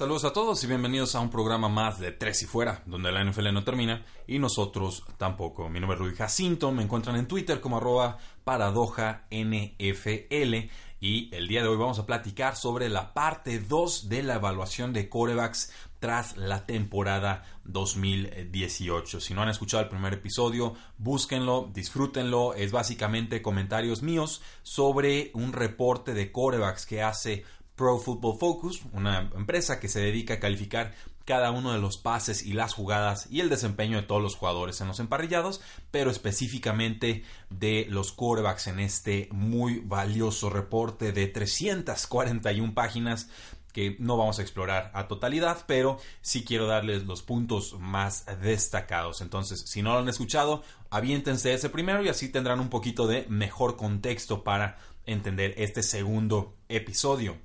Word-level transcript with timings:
Saludos 0.00 0.24
a 0.24 0.32
todos 0.32 0.64
y 0.64 0.66
bienvenidos 0.66 1.14
a 1.14 1.20
un 1.20 1.28
programa 1.28 1.68
más 1.68 1.98
de 1.98 2.10
Tres 2.10 2.40
y 2.40 2.46
Fuera, 2.46 2.82
donde 2.86 3.12
la 3.12 3.22
NFL 3.22 3.52
no 3.52 3.64
termina 3.64 4.02
y 4.26 4.38
nosotros 4.38 5.04
tampoco. 5.18 5.68
Mi 5.68 5.78
nombre 5.78 5.96
es 5.96 6.00
Rudy 6.00 6.16
Jacinto, 6.16 6.72
me 6.72 6.82
encuentran 6.82 7.16
en 7.16 7.28
Twitter 7.28 7.60
como 7.60 7.76
arroba 7.76 8.16
paradoja 8.42 9.26
NFL 9.30 10.70
y 11.02 11.34
el 11.34 11.48
día 11.48 11.62
de 11.62 11.68
hoy 11.68 11.76
vamos 11.76 11.98
a 11.98 12.06
platicar 12.06 12.56
sobre 12.56 12.88
la 12.88 13.12
parte 13.12 13.58
2 13.58 14.08
de 14.08 14.22
la 14.22 14.36
evaluación 14.36 14.94
de 14.94 15.10
corebacks 15.10 15.70
tras 15.98 16.34
la 16.38 16.64
temporada 16.64 17.44
2018. 17.64 19.20
Si 19.20 19.34
no 19.34 19.42
han 19.42 19.50
escuchado 19.50 19.82
el 19.82 19.90
primer 19.90 20.14
episodio, 20.14 20.74
búsquenlo, 20.96 21.70
disfrútenlo. 21.74 22.54
Es 22.54 22.72
básicamente 22.72 23.42
comentarios 23.42 24.02
míos 24.02 24.40
sobre 24.62 25.30
un 25.34 25.52
reporte 25.52 26.14
de 26.14 26.32
corebacks 26.32 26.86
que 26.86 27.02
hace 27.02 27.44
Pro 27.80 27.96
Football 27.96 28.36
Focus, 28.38 28.82
una 28.92 29.30
empresa 29.34 29.80
que 29.80 29.88
se 29.88 30.00
dedica 30.00 30.34
a 30.34 30.38
calificar 30.38 30.92
cada 31.24 31.50
uno 31.50 31.72
de 31.72 31.78
los 31.78 31.96
pases 31.96 32.42
y 32.42 32.52
las 32.52 32.74
jugadas 32.74 33.26
y 33.30 33.40
el 33.40 33.48
desempeño 33.48 33.96
de 33.96 34.02
todos 34.02 34.20
los 34.20 34.36
jugadores 34.36 34.82
en 34.82 34.88
los 34.88 35.00
emparrillados, 35.00 35.62
pero 35.90 36.10
específicamente 36.10 37.24
de 37.48 37.86
los 37.88 38.12
quarterbacks 38.12 38.66
en 38.66 38.80
este 38.80 39.30
muy 39.32 39.78
valioso 39.78 40.50
reporte 40.50 41.12
de 41.12 41.26
341 41.26 42.74
páginas 42.74 43.30
que 43.72 43.96
no 43.98 44.18
vamos 44.18 44.38
a 44.40 44.42
explorar 44.42 44.90
a 44.92 45.08
totalidad, 45.08 45.64
pero 45.66 45.98
sí 46.20 46.44
quiero 46.44 46.66
darles 46.66 47.04
los 47.04 47.22
puntos 47.22 47.78
más 47.80 48.26
destacados. 48.42 49.22
Entonces, 49.22 49.62
si 49.62 49.80
no 49.80 49.94
lo 49.94 50.00
han 50.00 50.08
escuchado, 50.10 50.62
aviéntense 50.90 51.54
ese 51.54 51.70
primero 51.70 52.04
y 52.04 52.10
así 52.10 52.28
tendrán 52.28 52.60
un 52.60 52.68
poquito 52.68 53.06
de 53.06 53.24
mejor 53.30 53.78
contexto 53.78 54.44
para 54.44 54.76
entender 55.06 55.54
este 55.56 55.82
segundo 55.82 56.52
episodio. 56.68 57.38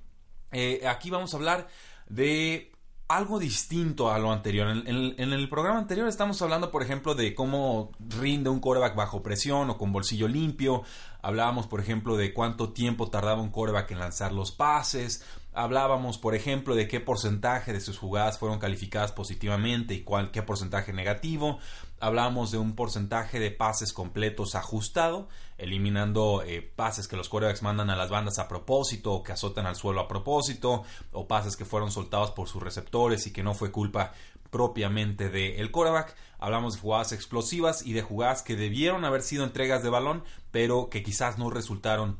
Eh, 0.57 0.87
aquí 0.87 1.09
vamos 1.09 1.33
a 1.33 1.37
hablar 1.37 1.67
de 2.07 2.71
algo 3.09 3.39
distinto 3.39 4.09
a 4.09 4.17
lo 4.19 4.31
anterior. 4.31 4.69
En, 4.69 4.87
el 5.33 5.49
programa 5.49 5.79
anterior 5.79 6.07
estamos 6.07 6.41
hablando, 6.41 6.71
por 6.71 6.81
ejemplo, 6.81 7.13
de 7.13 7.35
cómo 7.35 7.91
rinde 7.99 8.49
un 8.49 8.61
coreback 8.61 8.95
bajo 8.95 9.21
presión 9.21 9.69
o 9.69 9.77
con 9.77 9.91
bolsillo 9.91 10.29
limpio. 10.29 10.83
Hablábamos, 11.21 11.67
por 11.67 11.81
ejemplo, 11.81 12.15
de 12.15 12.33
cuánto 12.33 12.71
tiempo 12.71 13.09
tardaba 13.09 13.41
un 13.41 13.51
coreback 13.51 13.91
en 13.91 13.99
lanzar 13.99 14.31
los 14.31 14.53
pases. 14.53 15.25
Hablábamos, 15.55 16.17
por 16.17 16.35
ejemplo, 16.35 16.75
de 16.75 16.87
qué 16.87 16.99
porcentaje 16.99 17.73
de 17.73 17.81
sus 17.81 17.97
jugadas 17.97 18.37
fueron 18.37 18.59
calificadas 18.59 19.11
positivamente 19.11 19.93
y 19.93 20.01
cuál, 20.01 20.31
qué 20.31 20.43
porcentaje 20.43 20.93
negativo 20.93 21.59
hablábamos 21.99 22.51
de 22.51 22.57
un 22.57 22.75
porcentaje 22.75 23.39
de 23.39 23.51
pases 23.51 23.93
completos 23.93 24.55
ajustado, 24.55 25.27
eliminando 25.57 26.43
eh, 26.45 26.61
pases 26.61 27.07
que 27.07 27.15
los 27.15 27.29
quarterbacks 27.29 27.63
mandan 27.63 27.89
a 27.89 27.95
las 27.95 28.09
bandas 28.09 28.37
a 28.39 28.47
propósito 28.47 29.13
o 29.13 29.23
que 29.23 29.31
azotan 29.31 29.65
al 29.65 29.75
suelo 29.75 30.01
a 30.01 30.07
propósito, 30.07 30.83
o 31.11 31.27
pases 31.27 31.55
que 31.55 31.65
fueron 31.65 31.91
soltados 31.91 32.31
por 32.31 32.47
sus 32.47 32.61
receptores 32.61 33.25
y 33.27 33.33
que 33.33 33.43
no 33.43 33.53
fue 33.53 33.71
culpa 33.71 34.13
propiamente 34.49 35.29
del 35.29 35.71
de. 35.71 36.15
Hablamos 36.37 36.75
de 36.75 36.81
jugadas 36.81 37.11
explosivas 37.11 37.85
y 37.85 37.93
de 37.93 38.01
jugadas 38.01 38.43
que 38.43 38.55
debieron 38.55 39.03
haber 39.05 39.21
sido 39.21 39.43
entregas 39.43 39.81
de 39.81 39.89
balón, 39.89 40.23
pero 40.51 40.89
que 40.89 41.01
quizás 41.01 41.37
no 41.37 41.49
resultaron 41.49 42.19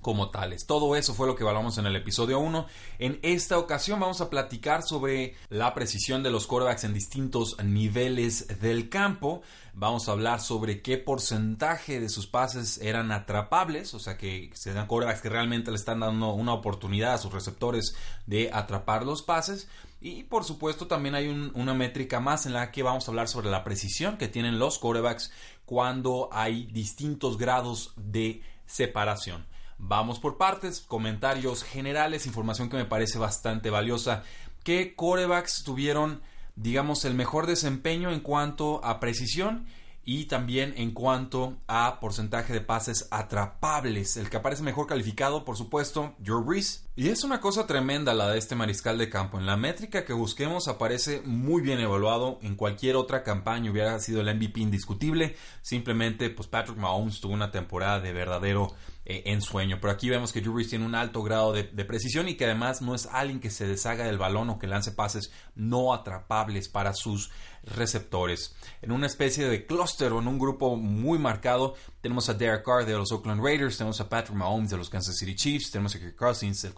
como 0.00 0.30
tales. 0.30 0.66
Todo 0.66 0.96
eso 0.96 1.14
fue 1.14 1.26
lo 1.26 1.34
que 1.34 1.44
hablamos 1.44 1.78
en 1.78 1.86
el 1.86 1.96
episodio 1.96 2.38
1. 2.38 2.66
En 2.98 3.18
esta 3.22 3.58
ocasión 3.58 4.00
vamos 4.00 4.20
a 4.20 4.30
platicar 4.30 4.82
sobre 4.82 5.34
la 5.48 5.74
precisión 5.74 6.22
de 6.22 6.30
los 6.30 6.46
quarterbacks 6.46 6.84
en 6.84 6.94
distintos 6.94 7.56
niveles 7.62 8.60
del 8.60 8.88
campo. 8.88 9.42
Vamos 9.74 10.08
a 10.08 10.12
hablar 10.12 10.40
sobre 10.40 10.82
qué 10.82 10.98
porcentaje 10.98 12.00
de 12.00 12.08
sus 12.08 12.26
pases 12.26 12.78
eran 12.78 13.12
atrapables, 13.12 13.94
o 13.94 13.98
sea 13.98 14.16
que 14.16 14.50
sean 14.54 14.86
quarterbacks 14.86 15.20
que 15.20 15.28
realmente 15.28 15.70
le 15.70 15.76
están 15.76 16.00
dando 16.00 16.32
una 16.32 16.52
oportunidad 16.52 17.14
a 17.14 17.18
sus 17.18 17.32
receptores 17.32 17.94
de 18.26 18.50
atrapar 18.52 19.04
los 19.04 19.22
pases. 19.22 19.68
Y 20.00 20.24
por 20.24 20.44
supuesto 20.44 20.86
también 20.86 21.16
hay 21.16 21.28
una 21.28 21.74
métrica 21.74 22.20
más 22.20 22.46
en 22.46 22.52
la 22.52 22.70
que 22.70 22.84
vamos 22.84 23.06
a 23.06 23.10
hablar 23.10 23.28
sobre 23.28 23.50
la 23.50 23.64
precisión 23.64 24.16
que 24.16 24.28
tienen 24.28 24.58
los 24.58 24.78
quarterbacks 24.78 25.32
cuando 25.64 26.28
hay 26.32 26.66
distintos 26.66 27.36
grados 27.36 27.92
de 27.96 28.42
separación. 28.66 29.46
Vamos 29.78 30.18
por 30.20 30.36
partes, 30.36 30.80
comentarios 30.80 31.62
generales, 31.62 32.26
información 32.26 32.68
que 32.68 32.76
me 32.76 32.84
parece 32.84 33.18
bastante 33.18 33.70
valiosa. 33.70 34.24
¿Qué 34.64 34.94
corebacks 34.94 35.62
tuvieron, 35.64 36.20
digamos, 36.56 37.04
el 37.04 37.14
mejor 37.14 37.46
desempeño 37.46 38.10
en 38.10 38.20
cuanto 38.20 38.84
a 38.84 39.00
precisión? 39.00 39.66
y 40.10 40.24
también 40.24 40.72
en 40.78 40.92
cuanto 40.92 41.58
a 41.66 42.00
porcentaje 42.00 42.54
de 42.54 42.62
pases 42.62 43.08
atrapables. 43.10 44.16
El 44.16 44.30
que 44.30 44.38
aparece 44.38 44.62
mejor 44.62 44.86
calificado, 44.86 45.44
por 45.44 45.58
supuesto, 45.58 46.14
Joe 46.26 46.42
Brees. 46.42 46.87
Y 46.98 47.10
es 47.10 47.22
una 47.22 47.40
cosa 47.40 47.64
tremenda 47.64 48.12
la 48.12 48.28
de 48.28 48.38
este 48.38 48.56
mariscal 48.56 48.98
de 48.98 49.08
campo. 49.08 49.38
En 49.38 49.46
la 49.46 49.56
métrica 49.56 50.04
que 50.04 50.12
busquemos 50.12 50.66
aparece 50.66 51.22
muy 51.24 51.62
bien 51.62 51.78
evaluado. 51.78 52.40
En 52.42 52.56
cualquier 52.56 52.96
otra 52.96 53.22
campaña 53.22 53.70
hubiera 53.70 54.00
sido 54.00 54.20
el 54.20 54.34
MVP 54.34 54.58
indiscutible. 54.58 55.36
Simplemente, 55.62 56.28
pues 56.28 56.48
Patrick 56.48 56.76
Mahomes 56.76 57.20
tuvo 57.20 57.34
una 57.34 57.52
temporada 57.52 58.00
de 58.00 58.12
verdadero 58.12 58.74
eh, 59.10 59.22
ensueño. 59.24 59.78
Pero 59.80 59.90
aquí 59.90 60.10
vemos 60.10 60.32
que 60.32 60.42
Drew 60.42 60.62
tiene 60.66 60.84
un 60.84 60.94
alto 60.94 61.22
grado 61.22 61.54
de, 61.54 61.64
precisión 61.64 62.28
y 62.28 62.34
que 62.34 62.44
además 62.44 62.82
no 62.82 62.94
es 62.94 63.06
alguien 63.06 63.40
que 63.40 63.48
se 63.48 63.66
deshaga 63.66 64.04
del 64.04 64.18
balón 64.18 64.50
o 64.50 64.58
que 64.58 64.66
lance 64.66 64.92
pases 64.92 65.32
no 65.54 65.94
atrapables 65.94 66.68
para 66.68 66.92
sus 66.92 67.30
receptores. 67.62 68.54
En 68.82 68.92
una 68.92 69.06
especie 69.06 69.48
de 69.48 69.64
clúster 69.64 70.12
o 70.12 70.18
en 70.18 70.28
un 70.28 70.38
grupo 70.38 70.76
muy 70.76 71.18
marcado, 71.18 71.74
tenemos 72.02 72.28
a 72.28 72.34
Derek 72.34 72.62
Carr 72.62 72.84
de 72.84 72.92
los 72.92 73.10
Oakland 73.10 73.42
Raiders, 73.42 73.78
tenemos 73.78 73.98
a 74.02 74.10
Patrick 74.10 74.36
Mahomes 74.36 74.70
de 74.70 74.76
los 74.76 74.90
Kansas 74.90 75.16
City 75.16 75.34
Chiefs, 75.34 75.70
tenemos 75.70 75.94
a 75.94 75.98
Kirk 75.98 76.14
Cousins, 76.14 76.62
el 76.64 76.74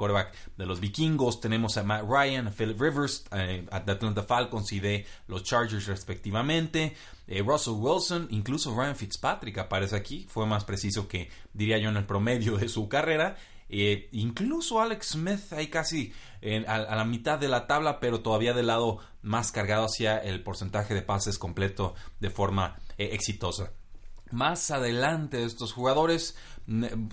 de 0.57 0.67
los 0.67 0.81
Vikingos, 0.81 1.41
tenemos 1.41 1.77
a 1.77 1.83
Matt 1.83 2.05
Ryan, 2.09 2.49
a 2.49 2.51
Philip 2.51 2.81
Rivers, 2.81 3.25
eh, 3.33 3.67
de 3.85 3.93
Atlanta 3.93 4.23
Falcons 4.23 4.73
y 4.73 4.81
de 4.81 5.07
los 5.27 5.43
Chargers 5.43 5.87
respectivamente. 5.87 6.95
Eh, 7.27 7.43
Russell 7.43 7.75
Wilson, 7.75 8.29
incluso 8.31 8.75
Ryan 8.75 8.97
Fitzpatrick 8.97 9.59
aparece 9.59 9.97
aquí, 9.97 10.27
fue 10.29 10.47
más 10.47 10.65
preciso 10.65 11.09
que 11.09 11.31
diría 11.53 11.79
yo 11.79 11.89
en 11.89 11.97
el 11.97 12.07
promedio 12.07 12.57
de 12.57 12.69
su 12.69 12.89
carrera. 12.89 13.37
Eh, 13.73 14.09
incluso 14.13 14.81
Alex 14.81 15.11
Smith 15.11 15.53
ahí 15.53 15.69
casi 15.69 16.13
a, 16.67 16.97
la 16.97 17.05
mitad 17.05 17.39
de 17.39 17.47
la 17.47 17.69
tabla, 17.69 18.01
pero 18.01 18.21
todavía 18.21 18.53
del 18.53 18.67
lado 18.67 18.99
más 19.23 19.53
cargado 19.53 19.85
hacia 19.85 20.19
el 20.19 20.43
porcentaje 20.43 20.95
de 20.95 21.03
pases 21.03 21.39
completo 21.39 21.95
de 22.19 22.31
forma 22.31 22.79
eh, 22.99 23.11
exitosa. 23.13 23.73
Más 24.31 24.71
adelante 24.71 25.39
de 25.39 25.45
estos 25.45 25.73
jugadores, 25.73 26.37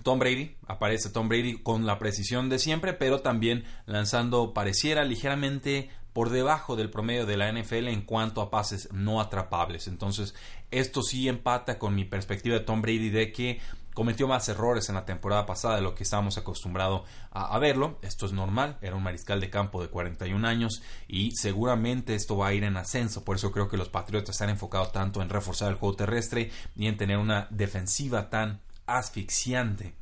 Tom 0.03 0.19
Brady, 0.19 0.55
aparece 0.67 1.09
Tom 1.09 1.29
Brady 1.29 1.57
con 1.61 1.85
la 1.85 1.99
precisión 1.99 2.49
de 2.49 2.59
siempre, 2.59 2.93
pero 2.93 3.21
también 3.21 3.63
lanzando 3.85 4.53
pareciera 4.53 5.03
ligeramente 5.03 5.89
por 6.13 6.29
debajo 6.29 6.75
del 6.75 6.89
promedio 6.89 7.25
de 7.25 7.37
la 7.37 7.51
NFL 7.51 7.89
en 7.89 8.01
cuanto 8.01 8.41
a 8.41 8.49
pases 8.49 8.89
no 8.91 9.21
atrapables. 9.21 9.87
Entonces, 9.87 10.33
esto 10.71 11.03
sí 11.03 11.27
empata 11.27 11.77
con 11.77 11.93
mi 11.93 12.05
perspectiva 12.05 12.57
de 12.57 12.65
Tom 12.65 12.81
Brady 12.81 13.09
de 13.09 13.31
que 13.31 13.59
cometió 13.97 14.27
más 14.27 14.47
errores 14.47 14.89
en 14.89 14.95
la 14.95 15.05
temporada 15.05 15.47
pasada 15.47 15.77
de 15.77 15.81
lo 15.81 15.95
que 15.95 16.03
estábamos 16.03 16.37
acostumbrados 16.37 17.01
a, 17.31 17.57
verlo. 17.57 17.97
Esto 18.03 18.27
es 18.27 18.31
normal, 18.31 18.77
era 18.83 18.95
un 18.95 19.01
mariscal 19.01 19.41
de 19.41 19.49
campo 19.49 19.81
de 19.81 19.89
41 19.89 20.47
años 20.47 20.83
y 21.07 21.31
seguramente 21.31 22.13
esto 22.13 22.37
va 22.37 22.49
a 22.49 22.53
ir 22.53 22.63
en 22.63 22.77
ascenso. 22.77 23.25
Por 23.25 23.37
eso 23.37 23.51
creo 23.51 23.67
que 23.67 23.75
los 23.75 23.89
Patriotas 23.89 24.37
se 24.37 24.43
han 24.43 24.51
enfocado 24.51 24.89
tanto 24.89 25.23
en 25.23 25.29
reforzar 25.29 25.71
el 25.71 25.79
juego 25.79 25.95
terrestre 25.95 26.51
y 26.75 26.85
en 26.85 26.95
tener 26.95 27.17
una 27.17 27.47
defensiva 27.49 28.29
tan 28.29 28.61
asfixiante. 28.85 29.95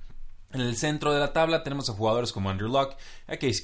En 0.52 0.60
el 0.60 0.76
centro 0.76 1.14
de 1.14 1.22
la 1.22 1.32
tabla 1.32 1.64
tenemos 1.64 1.90
a 1.90 1.94
jugadores 1.94 2.34
como 2.34 2.50
Andrew 2.50 2.70
Luck, 2.70 2.98
a 3.28 3.38
Case 3.38 3.62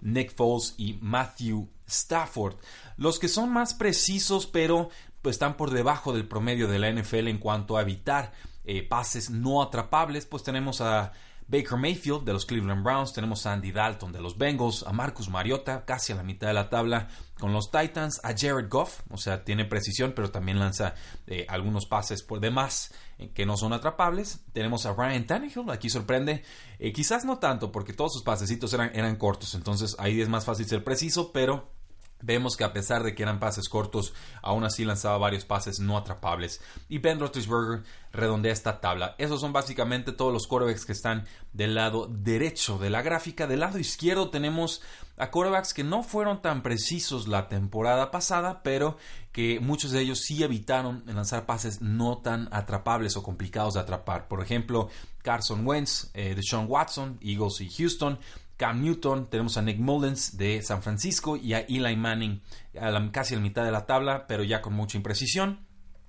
Nick 0.00 0.34
Foles 0.34 0.74
y 0.78 0.98
Matthew 1.00 1.68
Stafford. 1.86 2.56
Los 2.96 3.20
que 3.20 3.28
son 3.28 3.52
más 3.52 3.74
precisos, 3.74 4.48
pero 4.48 4.90
están 5.28 5.56
por 5.56 5.70
debajo 5.70 6.12
del 6.12 6.26
promedio 6.26 6.66
de 6.66 6.80
la 6.80 6.90
NFL 6.90 7.28
en 7.28 7.38
cuanto 7.38 7.76
a 7.76 7.82
evitar 7.82 8.32
eh, 8.64 8.86
pases 8.86 9.30
no 9.30 9.62
atrapables, 9.62 10.26
pues 10.26 10.42
tenemos 10.42 10.80
a 10.80 11.12
Baker 11.48 11.76
Mayfield 11.76 12.24
de 12.24 12.32
los 12.32 12.46
Cleveland 12.46 12.84
Browns, 12.84 13.12
tenemos 13.12 13.44
a 13.44 13.52
Andy 13.52 13.72
Dalton 13.72 14.12
de 14.12 14.20
los 14.20 14.38
Bengals, 14.38 14.84
a 14.86 14.92
Marcus 14.92 15.28
Mariota 15.28 15.84
casi 15.84 16.12
a 16.12 16.16
la 16.16 16.22
mitad 16.22 16.46
de 16.46 16.54
la 16.54 16.70
tabla 16.70 17.08
con 17.40 17.52
los 17.52 17.72
Titans, 17.72 18.20
a 18.22 18.34
Jared 18.36 18.68
Goff, 18.68 19.00
o 19.10 19.16
sea, 19.16 19.42
tiene 19.44 19.64
precisión, 19.64 20.12
pero 20.14 20.30
también 20.30 20.60
lanza 20.60 20.94
eh, 21.26 21.46
algunos 21.48 21.86
pases 21.86 22.22
por 22.22 22.38
demás 22.38 22.94
eh, 23.18 23.30
que 23.32 23.46
no 23.46 23.56
son 23.56 23.72
atrapables. 23.72 24.44
Tenemos 24.52 24.86
a 24.86 24.92
Ryan 24.92 25.26
Tannehill, 25.26 25.70
aquí 25.70 25.90
sorprende, 25.90 26.44
quizás 26.94 27.24
no 27.24 27.38
tanto 27.38 27.72
porque 27.72 27.94
todos 27.94 28.12
sus 28.12 28.22
pasecitos 28.22 28.72
eran, 28.72 28.92
eran 28.94 29.16
cortos, 29.16 29.54
entonces 29.54 29.96
ahí 29.98 30.20
es 30.20 30.28
más 30.28 30.44
fácil 30.44 30.66
ser 30.66 30.84
preciso, 30.84 31.32
pero 31.32 31.79
Vemos 32.22 32.56
que 32.56 32.64
a 32.64 32.72
pesar 32.72 33.02
de 33.02 33.14
que 33.14 33.22
eran 33.22 33.40
pases 33.40 33.68
cortos, 33.68 34.12
aún 34.42 34.64
así 34.64 34.84
lanzaba 34.84 35.18
varios 35.18 35.44
pases 35.44 35.80
no 35.80 35.96
atrapables. 35.96 36.60
Y 36.88 36.98
Ben 36.98 37.20
Roethlisberger 37.20 37.84
redondea 38.12 38.52
esta 38.52 38.80
tabla. 38.80 39.14
Esos 39.18 39.40
son 39.40 39.52
básicamente 39.52 40.12
todos 40.12 40.32
los 40.32 40.46
quarterbacks 40.46 40.84
que 40.84 40.92
están 40.92 41.26
del 41.52 41.74
lado 41.74 42.06
derecho 42.08 42.78
de 42.78 42.90
la 42.90 43.02
gráfica. 43.02 43.46
Del 43.46 43.60
lado 43.60 43.78
izquierdo 43.78 44.30
tenemos 44.30 44.82
a 45.16 45.30
quarterbacks 45.30 45.74
que 45.74 45.84
no 45.84 46.02
fueron 46.02 46.40
tan 46.42 46.62
precisos 46.62 47.28
la 47.28 47.48
temporada 47.48 48.10
pasada, 48.10 48.62
pero 48.62 48.96
que 49.32 49.60
muchos 49.60 49.92
de 49.92 50.00
ellos 50.00 50.20
sí 50.20 50.42
evitaron 50.42 51.04
lanzar 51.06 51.46
pases 51.46 51.80
no 51.80 52.18
tan 52.18 52.48
atrapables 52.52 53.16
o 53.16 53.22
complicados 53.22 53.74
de 53.74 53.80
atrapar. 53.80 54.28
Por 54.28 54.42
ejemplo, 54.42 54.88
Carson 55.22 55.66
Wentz, 55.66 56.10
eh, 56.14 56.34
Deshaun 56.34 56.66
Watson, 56.68 57.18
Eagles 57.20 57.60
y 57.60 57.70
Houston. 57.70 58.18
Cam 58.56 58.82
Newton, 58.82 59.30
tenemos 59.30 59.56
a 59.56 59.62
Nick 59.62 59.78
Mullens 59.78 60.36
de 60.36 60.60
San 60.62 60.82
Francisco 60.82 61.34
y 61.36 61.54
a 61.54 61.60
Eli 61.60 61.96
Manning 61.96 62.42
casi 63.10 63.32
a 63.32 63.38
la 63.38 63.42
mitad 63.42 63.64
de 63.64 63.72
la 63.72 63.86
tabla, 63.86 64.26
pero 64.26 64.44
ya 64.44 64.60
con 64.60 64.74
mucha 64.74 64.98
imprecisión 64.98 65.60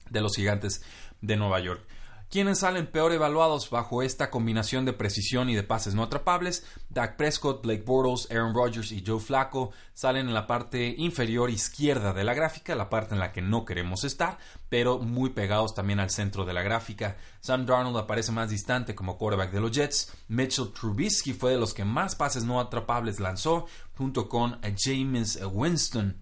de 0.10 0.20
los 0.20 0.36
gigantes 0.36 0.84
de 1.22 1.38
Nueva 1.38 1.62
York. 1.62 1.88
¿Quiénes 2.32 2.60
salen 2.60 2.88
peor 2.88 3.12
evaluados 3.12 3.70
bajo 3.70 4.02
esta 4.04 4.30
combinación 4.30 4.86
de 4.86 4.94
precisión 4.94 5.50
y 5.50 5.56
de 5.56 5.64
pases 5.64 5.96
no 5.96 6.04
atrapables? 6.04 6.66
Dak 6.90 7.18
Prescott, 7.18 7.62
Blake 7.62 7.84
Bortles, 7.86 8.32
Aaron 8.32 8.56
Rodgers 8.56 8.94
y 8.94 9.04
Joe 9.06 9.20
Flacco 9.20 9.72
salen 9.94 10.30
en 10.30 10.34
la 10.34 10.48
parte 10.48 10.96
inferior 10.98 11.50
izquierda 11.50 12.14
de 12.14 12.24
la 12.24 12.34
gráfica, 12.34 12.74
la 12.74 12.90
parte 12.90 13.16
en 13.16 13.20
la 13.20 13.34
que 13.34 13.42
no 13.42 13.66
queremos 13.66 14.06
estar, 14.06 14.38
pero 14.70 14.98
muy 14.98 15.32
pegados 15.32 15.76
también 15.76 16.00
al 16.00 16.10
centro 16.10 16.46
de 16.46 16.54
la 16.54 16.62
gráfica. 16.62 17.18
Sam 17.42 17.66
Darnold 17.66 17.98
aparece 17.98 18.32
más 18.32 18.50
distante 18.50 18.96
como 18.96 19.18
quarterback 19.18 19.52
de 19.52 19.60
los 19.60 19.72
Jets. 19.72 20.14
Mitchell 20.30 20.72
Trubisky 20.72 21.34
fue 21.34 21.52
de 21.52 21.60
los 21.60 21.74
que 21.74 21.84
más 21.84 22.16
pases 22.16 22.46
no 22.46 22.62
atrapables 22.62 23.20
lanzó, 23.20 23.66
junto 23.98 24.30
con 24.30 24.58
James 24.78 25.38
Winston. 25.52 26.16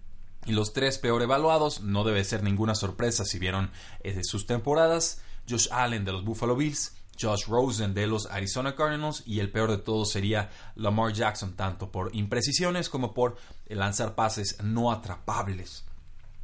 Y 0.44 0.54
los 0.54 0.72
tres 0.72 0.98
peor 0.98 1.22
evaluados, 1.22 1.82
no 1.82 2.02
debe 2.02 2.24
ser 2.24 2.42
ninguna 2.42 2.74
sorpresa 2.74 3.24
si 3.24 3.38
vieron 3.38 3.70
eh, 4.00 4.24
sus 4.24 4.46
temporadas. 4.46 5.22
Josh 5.50 5.68
Allen 5.70 6.04
de 6.04 6.12
los 6.12 6.24
Buffalo 6.24 6.54
Bills, 6.56 6.96
Josh 7.20 7.46
Rosen 7.46 7.92
de 7.92 8.06
los 8.06 8.26
Arizona 8.30 8.74
Cardinals 8.74 9.22
y 9.26 9.40
el 9.40 9.50
peor 9.50 9.70
de 9.70 9.78
todos 9.78 10.10
sería 10.10 10.50
Lamar 10.76 11.12
Jackson, 11.12 11.54
tanto 11.54 11.90
por 11.90 12.14
imprecisiones 12.14 12.88
como 12.88 13.12
por 13.12 13.36
lanzar 13.68 14.14
pases 14.14 14.62
no 14.62 14.90
atrapables. 14.90 15.84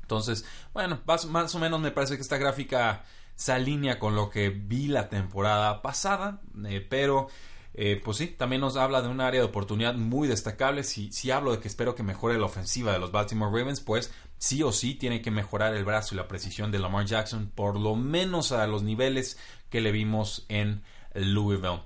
Entonces, 0.03 0.45
bueno, 0.73 1.01
más, 1.05 1.55
o 1.55 1.59
menos 1.59 1.81
me 1.81 1.91
parece 1.91 2.17
que 2.17 2.23
esta 2.23 2.37
gráfica 2.37 3.05
se 3.35 3.53
alinea 3.53 3.99
con 3.99 4.15
lo 4.15 4.31
que 4.31 4.51
vi 4.51 4.87
la 4.87 5.09
temporada 5.09 5.83
pasada, 5.83 6.41
eh, 6.65 6.87
pero 6.89 7.29
eh, 7.75 8.01
pues 8.03 8.17
sí, 8.17 8.29
también 8.29 8.61
nos 8.61 8.77
habla 8.77 9.03
de 9.03 9.09
un 9.09 9.21
área 9.21 9.41
de 9.41 9.47
oportunidad 9.47 9.95
muy 9.95 10.29
destacable. 10.29 10.85
Si, 10.85 11.13
si 11.13 11.31
hablo 11.31 11.53
de 11.53 11.59
que 11.59 11.69
espero 11.69 11.95
que 11.95 12.03
mejore 12.03 12.39
la 12.39 12.47
ofensiva 12.47 12.93
de 12.93 12.99
los 12.99 13.13
Baltimore 13.13 13.51
Ravens, 13.51 13.81
pues 13.81 14.13
sí 14.39 14.63
o 14.63 14.73
sí 14.73 14.95
tiene 14.95 15.23
que 15.23 15.31
mejorar 15.31 15.75
el 15.75 15.85
brazo 15.85 16.15
y 16.15 16.19
la 16.19 16.29
precisión 16.29 16.71
de 16.71 16.79
Lamar 16.79 17.07
Jackson, 17.07 17.51
por 17.55 17.79
lo 17.79 17.95
menos 17.95 18.53
a 18.53 18.67
los 18.67 18.83
niveles 18.83 19.39
que 19.71 19.81
le 19.81 19.93
vimos 19.93 20.45
en 20.49 20.83
Louisville. 21.15 21.83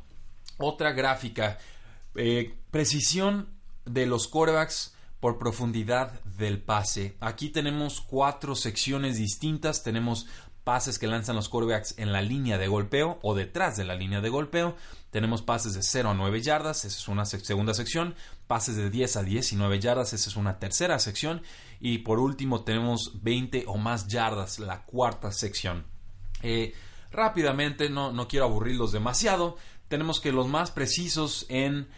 Otra 0.58 0.92
gráfica, 0.92 1.58
eh, 2.14 2.54
precisión 2.70 3.48
de 3.84 4.06
los 4.06 4.28
quarterbacks 4.28 4.94
por 5.20 5.38
profundidad 5.38 6.20
del 6.24 6.60
pase. 6.60 7.16
Aquí 7.20 7.50
tenemos 7.50 8.00
cuatro 8.00 8.54
secciones 8.54 9.18
distintas. 9.18 9.82
Tenemos 9.82 10.26
pases 10.64 10.98
que 10.98 11.06
lanzan 11.06 11.36
los 11.36 11.48
quarterbacks 11.48 11.94
en 11.98 12.12
la 12.12 12.22
línea 12.22 12.58
de 12.58 12.68
golpeo 12.68 13.18
o 13.22 13.34
detrás 13.34 13.76
de 13.76 13.84
la 13.84 13.94
línea 13.94 14.20
de 14.20 14.28
golpeo. 14.28 14.76
Tenemos 15.10 15.42
pases 15.42 15.74
de 15.74 15.82
0 15.82 16.10
a 16.10 16.14
9 16.14 16.40
yardas, 16.40 16.84
esa 16.84 16.98
es 16.98 17.08
una 17.08 17.24
segunda 17.24 17.74
sección. 17.74 18.14
Pases 18.46 18.76
de 18.76 18.90
10 18.90 19.16
a 19.16 19.22
19 19.22 19.80
yardas, 19.80 20.12
esa 20.12 20.30
es 20.30 20.36
una 20.36 20.58
tercera 20.58 20.98
sección. 20.98 21.42
Y 21.80 21.98
por 21.98 22.20
último 22.20 22.62
tenemos 22.62 23.22
20 23.22 23.64
o 23.66 23.76
más 23.76 24.06
yardas, 24.06 24.58
la 24.58 24.84
cuarta 24.84 25.32
sección. 25.32 25.84
Eh, 26.42 26.74
rápidamente, 27.10 27.90
no, 27.90 28.12
no 28.12 28.28
quiero 28.28 28.46
aburrirlos 28.46 28.92
demasiado. 28.92 29.56
Tenemos 29.88 30.20
que 30.20 30.32
los 30.32 30.46
más 30.46 30.70
precisos 30.70 31.46
en 31.48 31.88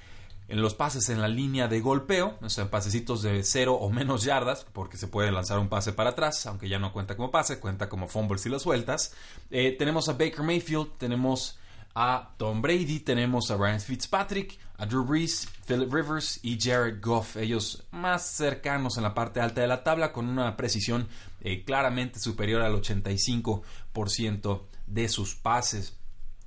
en 0.48 0.60
los 0.60 0.74
pases 0.74 1.08
en 1.08 1.20
la 1.20 1.28
línea 1.28 1.68
de 1.68 1.80
golpeo, 1.80 2.36
o 2.40 2.50
sea, 2.50 2.70
pasecitos 2.70 3.22
de 3.22 3.42
cero 3.44 3.74
o 3.74 3.90
menos 3.90 4.24
yardas, 4.24 4.66
porque 4.72 4.96
se 4.96 5.08
puede 5.08 5.32
lanzar 5.32 5.58
un 5.58 5.68
pase 5.68 5.92
para 5.92 6.10
atrás, 6.10 6.46
aunque 6.46 6.68
ya 6.68 6.78
no 6.78 6.92
cuenta 6.92 7.16
como 7.16 7.30
pase, 7.30 7.60
cuenta 7.60 7.88
como 7.88 8.08
fumble 8.08 8.38
si 8.38 8.48
lo 8.48 8.58
sueltas. 8.58 9.14
Eh, 9.50 9.74
tenemos 9.78 10.08
a 10.08 10.12
Baker 10.12 10.42
Mayfield, 10.42 10.98
tenemos 10.98 11.58
a 11.94 12.34
Tom 12.36 12.62
Brady, 12.62 13.00
tenemos 13.00 13.50
a 13.50 13.56
Ryan 13.56 13.80
Fitzpatrick, 13.80 14.58
a 14.78 14.86
Drew 14.86 15.04
Brees, 15.04 15.48
Philip 15.66 15.92
Rivers 15.92 16.40
y 16.42 16.58
Jared 16.60 17.00
Goff, 17.00 17.36
ellos 17.36 17.84
más 17.90 18.26
cercanos 18.26 18.96
en 18.96 19.04
la 19.04 19.14
parte 19.14 19.40
alta 19.40 19.60
de 19.60 19.68
la 19.68 19.84
tabla 19.84 20.12
con 20.12 20.26
una 20.28 20.56
precisión 20.56 21.08
eh, 21.40 21.64
claramente 21.64 22.18
superior 22.18 22.62
al 22.62 22.80
85% 22.80 24.62
de 24.86 25.08
sus 25.08 25.34
pases. 25.34 25.96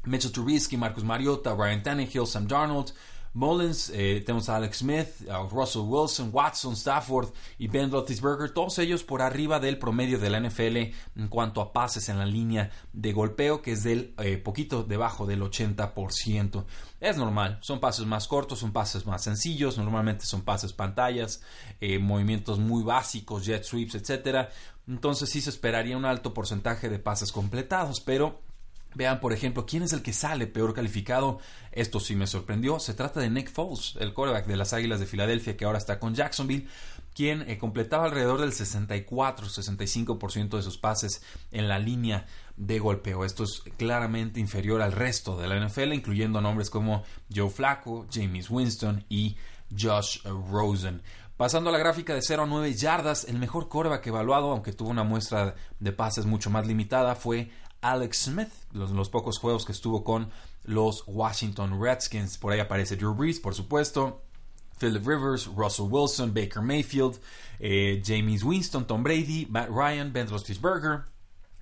Mitchell 0.04 0.32
Trubisky, 0.32 0.78
Marcus 0.78 1.04
Mariota, 1.04 1.56
Ryan 1.56 1.82
Tannehill, 1.82 2.28
Sam 2.28 2.48
Darnold, 2.48 2.94
Mullins, 3.36 3.92
eh, 3.94 4.24
tenemos 4.26 4.48
a 4.48 4.56
Alex 4.56 4.78
Smith, 4.78 5.30
a 5.30 5.40
Russell 5.40 5.82
Wilson, 5.82 6.30
Watson, 6.32 6.74
Stafford 6.74 7.34
y 7.60 7.68
Ben 7.68 7.92
Roethlisberger, 7.92 8.52
todos 8.52 8.80
ellos 8.80 9.04
por 9.04 9.22
arriba 9.22 9.60
del 9.60 9.78
promedio 9.78 10.18
de 10.18 10.30
la 10.30 10.40
NFL 10.40 10.78
en 10.78 11.28
cuanto 11.28 11.60
a 11.60 11.74
pases 11.74 12.08
en 12.08 12.18
la 12.18 12.26
línea 12.26 12.72
de 12.94 13.12
golpeo, 13.12 13.62
que 13.62 13.74
es 13.74 13.84
del 13.84 14.14
eh, 14.20 14.38
poquito 14.38 14.84
debajo 14.84 15.26
del 15.26 15.42
80%. 15.42 16.64
Es 17.02 17.18
normal, 17.18 17.60
son 17.62 17.82
pases 17.82 18.06
más 18.06 18.26
cortos, 18.30 18.60
son 18.60 18.72
pases 18.72 19.06
más 19.06 19.22
sencillos, 19.22 19.78
normalmente 19.78 20.26
son 20.26 20.44
pases 20.44 20.72
pantallas, 20.72 21.42
eh, 21.82 22.00
movimientos 22.00 22.58
muy 22.58 22.84
básicos, 22.84 23.46
jet 23.46 23.66
sweeps, 23.66 23.96
etc. 23.96 24.48
Entonces 24.88 25.30
sí 25.30 25.42
se 25.42 25.50
esperaría 25.50 25.98
un 25.98 26.06
alto 26.06 26.34
porcentaje 26.34 26.88
de 26.88 27.00
pases 27.00 27.34
completados, 27.34 28.00
pero 28.00 28.45
Vean, 28.96 29.20
por 29.20 29.34
ejemplo, 29.34 29.66
quién 29.66 29.84
es 29.84 29.94
el 29.94 30.02
que 30.02 30.14
sale 30.14 30.48
peor 30.48 30.74
calificado. 30.74 31.40
Esto 31.72 32.00
sí 32.00 32.16
me 32.16 32.28
sorprendió. 32.28 32.80
Se 32.80 32.94
trata 32.94 33.20
de 33.20 33.30
Nick 33.30 33.52
Foles, 33.52 33.96
el 34.00 34.14
quarterback 34.14 34.48
de 34.48 34.56
las 34.56 34.74
Águilas 34.74 35.00
de 35.00 35.06
Filadelfia, 35.06 35.58
que 35.58 35.66
ahora 35.66 35.78
está 35.78 36.00
con 36.00 36.16
Jacksonville, 36.16 36.68
quien 37.14 37.48
eh, 37.50 37.58
completaba 37.58 38.06
alrededor 38.06 38.40
del 38.40 38.52
64-65% 38.52 40.56
de 40.56 40.64
sus 40.64 40.78
pases 40.78 41.22
en 41.52 41.68
la 41.68 41.78
línea 41.78 42.26
de 42.56 42.80
golpeo. 42.80 43.26
Esto 43.26 43.44
es 43.44 43.64
claramente 43.78 44.40
inferior 44.40 44.82
al 44.82 44.94
resto 44.94 45.38
de 45.38 45.48
la 45.48 45.60
NFL, 45.60 45.94
incluyendo 45.94 46.40
nombres 46.40 46.70
como 46.70 47.04
Joe 47.34 47.50
Flacco, 47.50 48.06
James 48.12 48.50
Winston 48.50 49.04
y 49.10 49.36
Josh 49.78 50.22
Rosen. 50.24 51.02
Pasando 51.38 51.70
a 51.70 51.74
la 51.74 51.80
gráfica 51.80 52.14
de 52.14 52.22
0 52.22 52.44
a 52.44 52.46
9 52.46 52.74
yardas, 52.76 53.26
el 53.26 53.40
mejor 53.40 53.68
quarterback 53.68 54.08
evaluado, 54.08 54.52
aunque 54.52 54.72
tuvo 54.72 54.90
una 54.90 55.04
muestra 55.04 55.56
de 55.82 55.92
pases 55.92 56.26
mucho 56.26 56.50
más 56.50 56.66
limitada, 56.66 57.14
fue 57.14 57.52
Alex 57.82 58.24
Smith, 58.24 58.50
los, 58.72 59.10
pocos 59.10 59.38
juegos 59.38 59.66
que 59.66 59.72
estuvo 59.72 60.04
con 60.04 60.32
los 60.64 61.04
Washington 61.08 61.82
Redskins. 61.82 62.38
Por 62.38 62.54
ahí 62.54 62.60
aparece 62.60 62.96
Drew 62.96 63.14
Brees, 63.14 63.40
por 63.40 63.54
supuesto. 63.54 64.22
Philip 64.80 65.06
Rivers, 65.06 65.48
Russell 65.48 65.88
Wilson, 65.90 66.34
Baker 66.34 66.62
Mayfield, 66.62 67.20
eh, 67.60 68.02
James 68.06 68.44
Winston, 68.44 68.86
Tom 68.86 69.04
Brady, 69.04 69.46
Matt 69.50 69.70
Ryan, 69.70 70.12
Ben 70.12 70.28
Roethlisberger, 70.28 71.06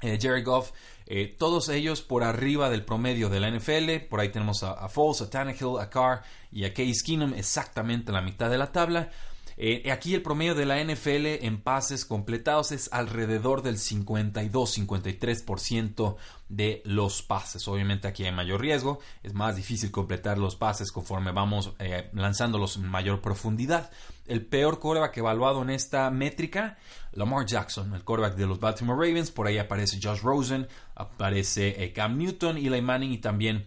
eh, 0.02 0.18
Jerry 0.20 0.42
Goff, 0.42 0.72
eh, 1.06 1.36
todos 1.38 1.70
ellos 1.70 2.02
por 2.02 2.24
arriba 2.24 2.70
del 2.70 2.84
promedio 2.84 3.30
de 3.30 3.40
la 3.40 3.50
NFL. 3.50 4.08
Por 4.10 4.20
ahí 4.20 4.30
tenemos 4.30 4.64
a, 4.64 4.72
a 4.74 4.90
Foles, 4.90 5.22
a 5.22 5.30
Tannehill, 5.30 5.78
a 5.80 5.90
Carr 5.90 6.24
y 6.52 6.66
a 6.66 6.74
Case 6.74 7.04
Keenum 7.06 7.34
exactamente 7.34 8.12
la 8.12 8.22
mitad 8.22 8.50
de 8.50 8.58
la 8.58 8.72
tabla. 8.72 9.12
Eh, 9.58 9.92
aquí 9.92 10.16
el 10.16 10.22
promedio 10.22 10.56
de 10.56 10.66
la 10.66 10.82
NFL 10.84 11.46
en 11.46 11.62
pases 11.62 12.06
completados 12.06 12.72
es 12.72 12.90
alrededor 12.92 13.62
del 13.62 13.78
52-53% 13.78 16.16
de 16.50 16.82
los 16.86 17.22
pases. 17.22 17.68
Obviamente 17.68 18.08
aquí 18.08 18.26
hay 18.26 18.32
mayor 18.32 18.62
riesgo, 18.62 19.00
es 19.22 19.34
más 19.34 19.56
difícil 19.56 19.92
completar 19.92 20.38
los 20.38 20.56
pases 20.56 20.92
conforme 20.92 21.32
vamos 21.32 21.74
eh, 21.80 22.10
lanzándolos 22.14 22.78
en 22.78 22.88
mayor 22.88 23.22
profundidad. 23.22 23.92
El 24.26 24.46
peor 24.46 24.80
coreback 24.80 25.18
evaluado 25.18 25.62
en 25.62 25.70
esta 25.70 26.10
métrica, 26.10 26.78
Lamar 27.12 27.46
Jackson, 27.46 27.94
el 27.94 28.04
coreback 28.04 28.36
de 28.36 28.48
los 28.48 28.60
Baltimore 28.60 29.08
Ravens. 29.08 29.32
Por 29.32 29.48
ahí 29.48 29.58
aparece 29.58 30.00
Josh 30.02 30.22
Rosen, 30.22 30.68
aparece 30.96 31.84
eh, 31.84 31.92
Cam 31.92 32.18
Newton, 32.18 32.58
Eli 32.58 32.82
Manning 32.82 33.12
y 33.12 33.18
también 33.18 33.66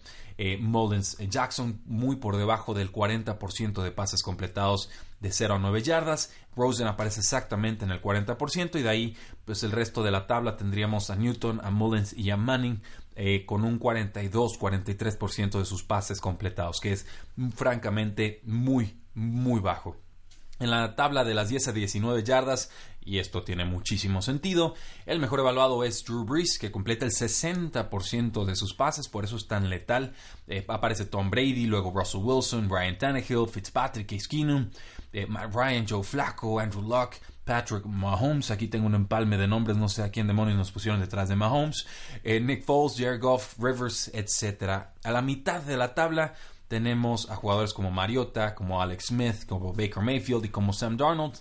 Mullins. 0.61 1.17
Jackson 1.19 1.81
muy 1.87 2.17
por 2.17 2.37
debajo 2.37 2.75
del 2.75 2.93
40% 2.93 3.83
de 3.83 3.91
pases 3.91 4.23
completados 4.23 4.91
de 5.21 5.33
0 5.33 5.55
a 5.55 5.59
9 5.59 5.83
yardas. 5.83 6.33
Rosen 6.55 6.87
aparece 6.87 7.21
exactamente 7.21 7.85
en 7.85 7.91
el 7.91 8.03
40% 8.03 8.79
y 8.79 8.83
de 8.83 8.89
ahí 8.89 9.17
pues 9.45 9.63
el 9.63 9.73
resto 9.73 10.03
de 10.03 10.11
la 10.11 10.27
tabla 10.27 10.57
tendríamos 10.57 11.11
a 11.11 11.17
Newton, 11.17 11.61
a 11.63 11.71
Mullins 11.71 12.13
y 12.13 12.31
a 12.31 12.37
Manning 12.37 12.83
eh, 13.15 13.47
con 13.47 13.65
un 13.65 13.81
42-43% 13.81 15.59
de 15.59 15.65
sus 15.65 15.83
pases 15.85 16.21
completados, 16.21 16.81
que 16.81 16.93
es 16.93 17.07
francamente 17.55 18.43
muy, 18.45 19.01
muy 19.15 19.61
bajo. 19.61 19.97
En 20.59 20.71
la 20.71 20.97
tabla 20.97 21.25
de 21.25 21.35
las 21.35 21.49
10 21.49 21.69
a 21.69 21.73
19 21.73 22.23
yardas, 22.25 22.71
y 23.07 23.21
esto 23.21 23.45
tiene 23.45 23.65
muchísimo 23.65 24.21
sentido, 24.21 24.75
el 25.07 25.21
mejor 25.21 25.39
evaluado 25.41 25.85
es 25.85 26.05
Drew 26.05 26.25
Brees, 26.25 26.59
que 26.59 26.73
completa 26.73 27.07
el 27.07 27.13
60% 27.13 28.45
de 28.45 28.57
sus 28.57 28.75
pases, 28.75 29.09
por 29.09 29.25
eso 29.25 29.37
es 29.37 29.47
tan 29.47 29.71
letal. 29.71 30.13
Eh, 30.49 30.65
aparece 30.69 31.07
Tom 31.07 31.31
Brady, 31.31 31.67
luego 31.67 31.93
Russell 31.95 32.21
Wilson, 32.23 32.69
Ryan 32.69 32.99
Tannehill, 32.99 33.49
Fitzpatrick, 33.49 34.09
Case 34.09 34.27
eh, 35.13 35.27
Matt 35.27 35.55
Ryan, 35.55 35.87
Joe 35.89 36.03
Flacco, 36.03 36.59
Andrew 36.59 36.83
Luck, 36.83 37.15
Patrick 37.45 37.87
Mahomes. 37.87 38.51
Aquí 38.51 38.67
tengo 38.67 38.87
un 38.87 38.97
empalme 38.97 39.39
de 39.39 39.47
nombres, 39.47 39.77
no 39.77 39.89
sé 39.89 40.03
a 40.03 40.11
quién 40.11 40.27
demonios 40.27 40.59
nos 40.59 40.73
pusieron 40.73 41.01
detrás 41.01 41.29
de 41.29 41.37
Mahomes. 41.37 41.87
Eh, 42.25 42.41
Nick 42.41 42.65
Foles, 42.65 42.99
Jared 42.99 43.21
Goff, 43.21 43.55
Rivers, 43.59 44.11
etc. 44.13 44.89
A 45.05 45.11
la 45.13 45.23
mitad 45.23 45.63
de 45.63 45.77
la 45.77 45.95
tabla 45.95 46.35
tenemos 46.69 47.31
a 47.31 47.37
jugadores 47.37 47.73
como 47.73 47.93
Mariota, 47.93 48.55
como 48.55 48.83
Alex 48.83 49.07
Smith, 49.07 49.47
como 49.47 49.73
Baker 49.73 50.03
Mayfield 50.03 50.45
y 50.45 50.49
como 50.49 50.73
Sam 50.73 50.97
Darnold. 50.97 51.39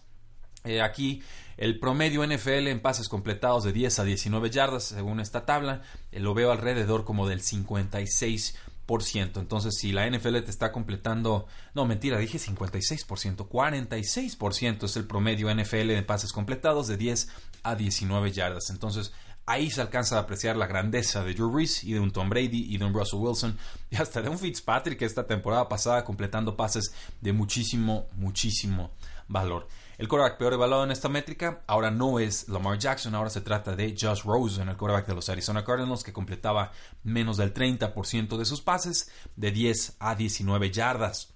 Aquí 0.83 1.21
el 1.57 1.79
promedio 1.79 2.25
NFL 2.25 2.67
en 2.67 2.81
pases 2.81 3.09
completados 3.09 3.63
de 3.63 3.73
10 3.73 3.99
a 3.99 4.03
19 4.03 4.49
yardas, 4.49 4.83
según 4.85 5.19
esta 5.19 5.45
tabla, 5.45 5.81
eh, 6.11 6.19
lo 6.19 6.33
veo 6.33 6.51
alrededor 6.51 7.05
como 7.05 7.27
del 7.27 7.41
56%. 7.41 9.39
Entonces, 9.39 9.75
si 9.79 9.91
la 9.91 10.09
NFL 10.09 10.41
te 10.41 10.51
está 10.51 10.71
completando, 10.71 11.47
no, 11.73 11.85
mentira, 11.85 12.17
dije 12.17 12.37
56%, 12.37 13.47
46% 13.47 14.83
es 14.83 14.95
el 14.95 15.05
promedio 15.05 15.53
NFL 15.53 15.87
de 15.87 16.03
pases 16.03 16.31
completados 16.33 16.87
de 16.87 16.97
10 16.97 17.29
a 17.63 17.75
19 17.75 18.31
yardas. 18.31 18.69
Entonces, 18.69 19.11
Ahí 19.47 19.69
se 19.69 19.79
alcanza 19.79 20.17
a 20.17 20.21
apreciar 20.21 20.57
la 20.57 20.65
grandeza 20.65 21.23
de 21.23 21.35
Drew 21.35 21.51
Brees 21.51 21.83
y 21.83 21.93
de 21.93 21.99
un 21.99 22.11
Tom 22.11 22.29
Brady 22.29 22.65
y 22.67 22.79
de 22.79 22.85
un 22.85 22.93
Russell 22.95 23.19
Wilson 23.19 23.57
y 23.91 23.95
hasta 23.95 24.21
de 24.21 24.29
un 24.29 24.39
Fitzpatrick 24.39 25.01
esta 25.03 25.27
temporada 25.27 25.69
pasada 25.69 26.03
completando 26.03 26.57
pases 26.57 26.93
de 27.21 27.31
muchísimo, 27.31 28.07
muchísimo 28.15 28.89
valor. 29.27 29.67
El 29.97 30.09
quarterback 30.09 30.37
peor 30.37 30.53
evaluado 30.53 30.83
en 30.83 30.91
esta 30.91 31.07
métrica 31.07 31.63
ahora 31.67 31.89
no 31.89 32.19
es 32.19 32.49
Lamar 32.49 32.77
Jackson, 32.77 33.15
ahora 33.15 33.29
se 33.29 33.41
trata 33.41 33.75
de 33.75 33.95
Josh 33.99 34.23
Rosen, 34.23 34.67
el 34.67 34.75
quarterback 34.75 35.07
de 35.07 35.15
los 35.15 35.29
Arizona 35.29 35.63
Cardinals, 35.63 36.03
que 36.03 36.11
completaba 36.11 36.71
menos 37.03 37.37
del 37.37 37.53
30% 37.53 38.37
de 38.37 38.45
sus 38.45 38.61
pases 38.61 39.09
de 39.37 39.51
10 39.51 39.95
a 39.99 40.15
19 40.15 40.71
yardas. 40.71 41.34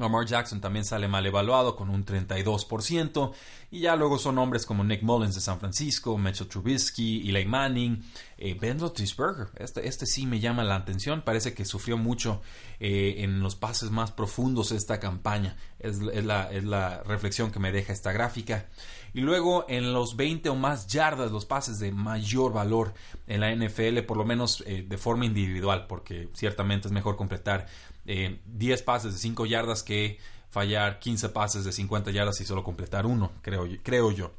Lamar 0.00 0.26
Jackson 0.26 0.60
también 0.60 0.84
sale 0.84 1.08
mal 1.08 1.24
evaluado 1.26 1.76
con 1.76 1.90
un 1.90 2.04
32%. 2.04 3.32
Y 3.70 3.80
ya 3.80 3.96
luego 3.96 4.18
son 4.18 4.36
nombres 4.36 4.64
como 4.64 4.82
Nick 4.82 5.02
Mullins 5.02 5.34
de 5.34 5.42
San 5.42 5.58
Francisco, 5.58 6.16
Mitchell 6.16 6.48
Trubisky, 6.48 7.28
Eli 7.28 7.44
Manning, 7.44 8.02
eh, 8.38 8.56
Ben 8.58 8.78
Roethlisberger. 8.78 9.48
Este, 9.56 9.86
este, 9.86 10.06
sí 10.06 10.24
me 10.24 10.40
llama 10.40 10.64
la 10.64 10.76
atención. 10.76 11.20
Parece 11.22 11.52
que 11.52 11.66
sufrió 11.66 11.98
mucho 11.98 12.40
eh, 12.80 13.16
en 13.18 13.40
los 13.40 13.56
pases 13.56 13.90
más 13.90 14.10
profundos 14.12 14.70
de 14.70 14.76
esta 14.76 14.98
campaña. 14.98 15.56
Es, 15.78 15.98
la, 15.98 16.50
es, 16.50 16.64
la, 16.64 17.02
reflexión 17.02 17.50
que 17.50 17.58
me 17.58 17.70
deja 17.70 17.92
esta 17.92 18.12
gráfica. 18.12 18.66
Y 19.12 19.20
luego 19.20 19.66
en 19.68 19.92
los 19.92 20.16
20 20.16 20.48
o 20.48 20.54
más 20.54 20.86
yardas, 20.86 21.30
los 21.30 21.44
pases 21.44 21.78
de 21.78 21.92
mayor 21.92 22.52
valor 22.52 22.94
en 23.26 23.40
la 23.40 23.54
NFL, 23.54 24.00
por 24.06 24.16
lo 24.16 24.24
menos 24.24 24.62
eh, 24.66 24.84
de 24.86 24.98
forma 24.98 25.26
individual, 25.26 25.86
porque 25.86 26.28
ciertamente 26.32 26.88
es 26.88 26.92
mejor 26.92 27.16
completar 27.16 27.66
10 28.08 28.82
pases 28.82 29.12
de 29.12 29.18
5 29.18 29.46
yardas 29.46 29.82
que 29.82 30.18
fallar 30.50 30.98
15 30.98 31.28
pases 31.28 31.64
de 31.64 31.72
50 31.72 32.10
yardas 32.10 32.40
y 32.40 32.44
solo 32.44 32.64
completar 32.64 33.06
uno, 33.06 33.32
creo, 33.42 33.68
creo 33.82 34.10
yo. 34.10 34.32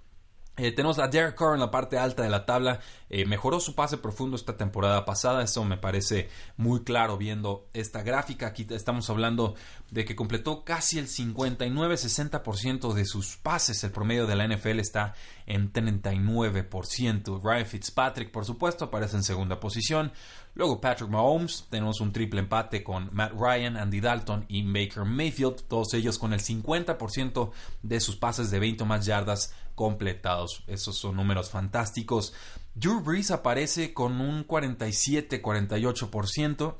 Eh, 0.62 0.74
tenemos 0.74 1.00
a 1.00 1.08
Derek 1.08 1.36
Carr 1.36 1.54
en 1.54 1.62
la 1.62 1.72
parte 1.72 1.98
alta 1.98 2.22
de 2.22 2.30
la 2.30 2.46
tabla. 2.46 2.82
Eh, 3.10 3.26
mejoró 3.26 3.62
su 3.62 3.76
pase 3.76 3.98
profundo 3.98 4.36
esta 4.36 4.58
temporada 4.58 5.06
pasada. 5.06 5.42
Eso 5.42 5.64
me 5.64 5.78
parece 5.78 6.30
muy 6.58 6.84
claro 6.84 7.18
viendo 7.18 7.70
esta 7.72 8.04
gráfica. 8.04 8.48
Aquí 8.48 8.68
estamos 8.70 9.10
hablando 9.10 9.56
de 9.90 10.04
que 10.04 10.18
completó 10.18 10.66
casi 10.66 11.00
el 11.00 11.08
59-60% 11.08 12.94
de 12.94 13.06
sus 13.06 13.38
pases. 13.38 13.82
El 13.86 13.92
promedio 13.92 14.28
de 14.28 14.36
la 14.36 14.48
NFL 14.50 14.80
está 14.80 15.14
en 15.46 15.72
39%. 15.72 17.42
Ryan 17.42 17.66
Fitzpatrick, 17.66 18.30
por 18.30 18.44
supuesto, 18.44 18.86
aparece 18.86 19.16
en 19.16 19.24
segunda 19.24 19.62
posición. 19.62 20.12
Luego 20.56 20.82
Patrick 20.82 21.10
Mahomes, 21.10 21.68
tenemos 21.70 22.02
un 22.02 22.12
triple 22.12 22.42
empate 22.42 22.84
con 22.84 23.10
Matt 23.14 23.32
Ryan, 23.32 23.78
Andy 23.78 24.02
Dalton 24.02 24.46
y 24.50 24.64
Baker 24.64 25.06
Mayfield, 25.06 25.68
todos 25.68 25.94
ellos 25.94 26.18
con 26.18 26.34
el 26.34 26.42
50% 26.42 27.52
de 27.84 28.00
sus 28.02 28.18
pases 28.18 28.52
de 28.52 28.60
20 28.60 28.84
o 28.84 28.86
más 28.86 29.06
yardas 29.06 29.54
completados. 29.80 30.64
Esos 30.68 30.98
son 30.98 31.16
números 31.16 31.52
fantásticos. 31.52 32.34
Drew 32.76 33.00
Brees 33.00 33.32
aparece 33.32 33.94
con 33.94 34.20
un 34.20 34.46
47-48%. 34.46 36.76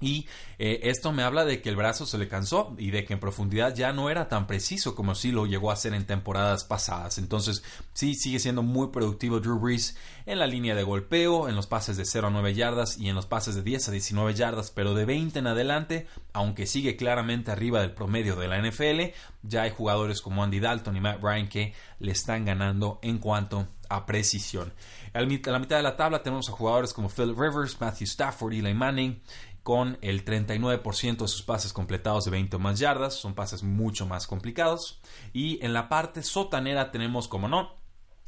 Y 0.00 0.26
eh, 0.58 0.80
esto 0.84 1.10
me 1.12 1.22
habla 1.22 1.46
de 1.46 1.62
que 1.62 1.70
el 1.70 1.76
brazo 1.76 2.04
se 2.04 2.18
le 2.18 2.28
cansó 2.28 2.74
y 2.76 2.90
de 2.90 3.04
que 3.04 3.14
en 3.14 3.20
profundidad 3.20 3.74
ya 3.74 3.92
no 3.92 4.10
era 4.10 4.28
tan 4.28 4.46
preciso 4.46 4.94
como 4.94 5.14
si 5.14 5.32
lo 5.32 5.46
llegó 5.46 5.70
a 5.70 5.76
ser 5.76 5.94
en 5.94 6.06
temporadas 6.06 6.64
pasadas. 6.64 7.16
Entonces, 7.16 7.62
sí, 7.94 8.14
sigue 8.14 8.38
siendo 8.38 8.62
muy 8.62 8.88
productivo 8.88 9.40
Drew 9.40 9.58
Brees 9.58 9.96
en 10.26 10.38
la 10.38 10.46
línea 10.46 10.74
de 10.74 10.82
golpeo, 10.82 11.48
en 11.48 11.56
los 11.56 11.66
pases 11.66 11.96
de 11.96 12.04
0 12.04 12.26
a 12.26 12.30
9 12.30 12.52
yardas 12.54 12.98
y 12.98 13.08
en 13.08 13.14
los 13.14 13.26
pases 13.26 13.54
de 13.54 13.62
10 13.62 13.88
a 13.88 13.92
19 13.92 14.34
yardas, 14.34 14.70
pero 14.70 14.94
de 14.94 15.06
20 15.06 15.38
en 15.38 15.46
adelante, 15.46 16.06
aunque 16.34 16.66
sigue 16.66 16.96
claramente 16.96 17.50
arriba 17.50 17.80
del 17.80 17.92
promedio 17.92 18.36
de 18.36 18.48
la 18.48 18.60
NFL, 18.60 19.14
ya 19.42 19.62
hay 19.62 19.70
jugadores 19.70 20.20
como 20.20 20.44
Andy 20.44 20.60
Dalton 20.60 20.96
y 20.96 21.00
Matt 21.00 21.22
Ryan 21.22 21.48
que 21.48 21.74
le 22.00 22.12
están 22.12 22.44
ganando 22.44 22.98
en 23.02 23.18
cuanto 23.18 23.66
a 23.88 24.04
precisión. 24.04 24.72
A 25.12 25.20
la 25.20 25.26
mitad 25.26 25.76
de 25.76 25.82
la 25.82 25.96
tabla 25.96 26.22
tenemos 26.22 26.48
a 26.48 26.52
jugadores 26.52 26.92
como 26.92 27.08
Philip 27.08 27.38
Rivers, 27.38 27.80
Matthew 27.80 28.06
Stafford, 28.06 28.52
Eli 28.52 28.74
Manning, 28.74 29.20
con 29.66 29.98
el 30.00 30.24
39% 30.24 31.16
de 31.16 31.26
sus 31.26 31.42
pases 31.42 31.72
completados 31.72 32.24
de 32.24 32.30
20 32.30 32.54
o 32.54 32.58
más 32.60 32.78
yardas. 32.78 33.14
Son 33.14 33.34
pases 33.34 33.64
mucho 33.64 34.06
más 34.06 34.28
complicados. 34.28 35.00
Y 35.32 35.58
en 35.60 35.72
la 35.72 35.88
parte 35.88 36.22
sotanera 36.22 36.92
tenemos, 36.92 37.26
como 37.26 37.48
no, 37.48 37.74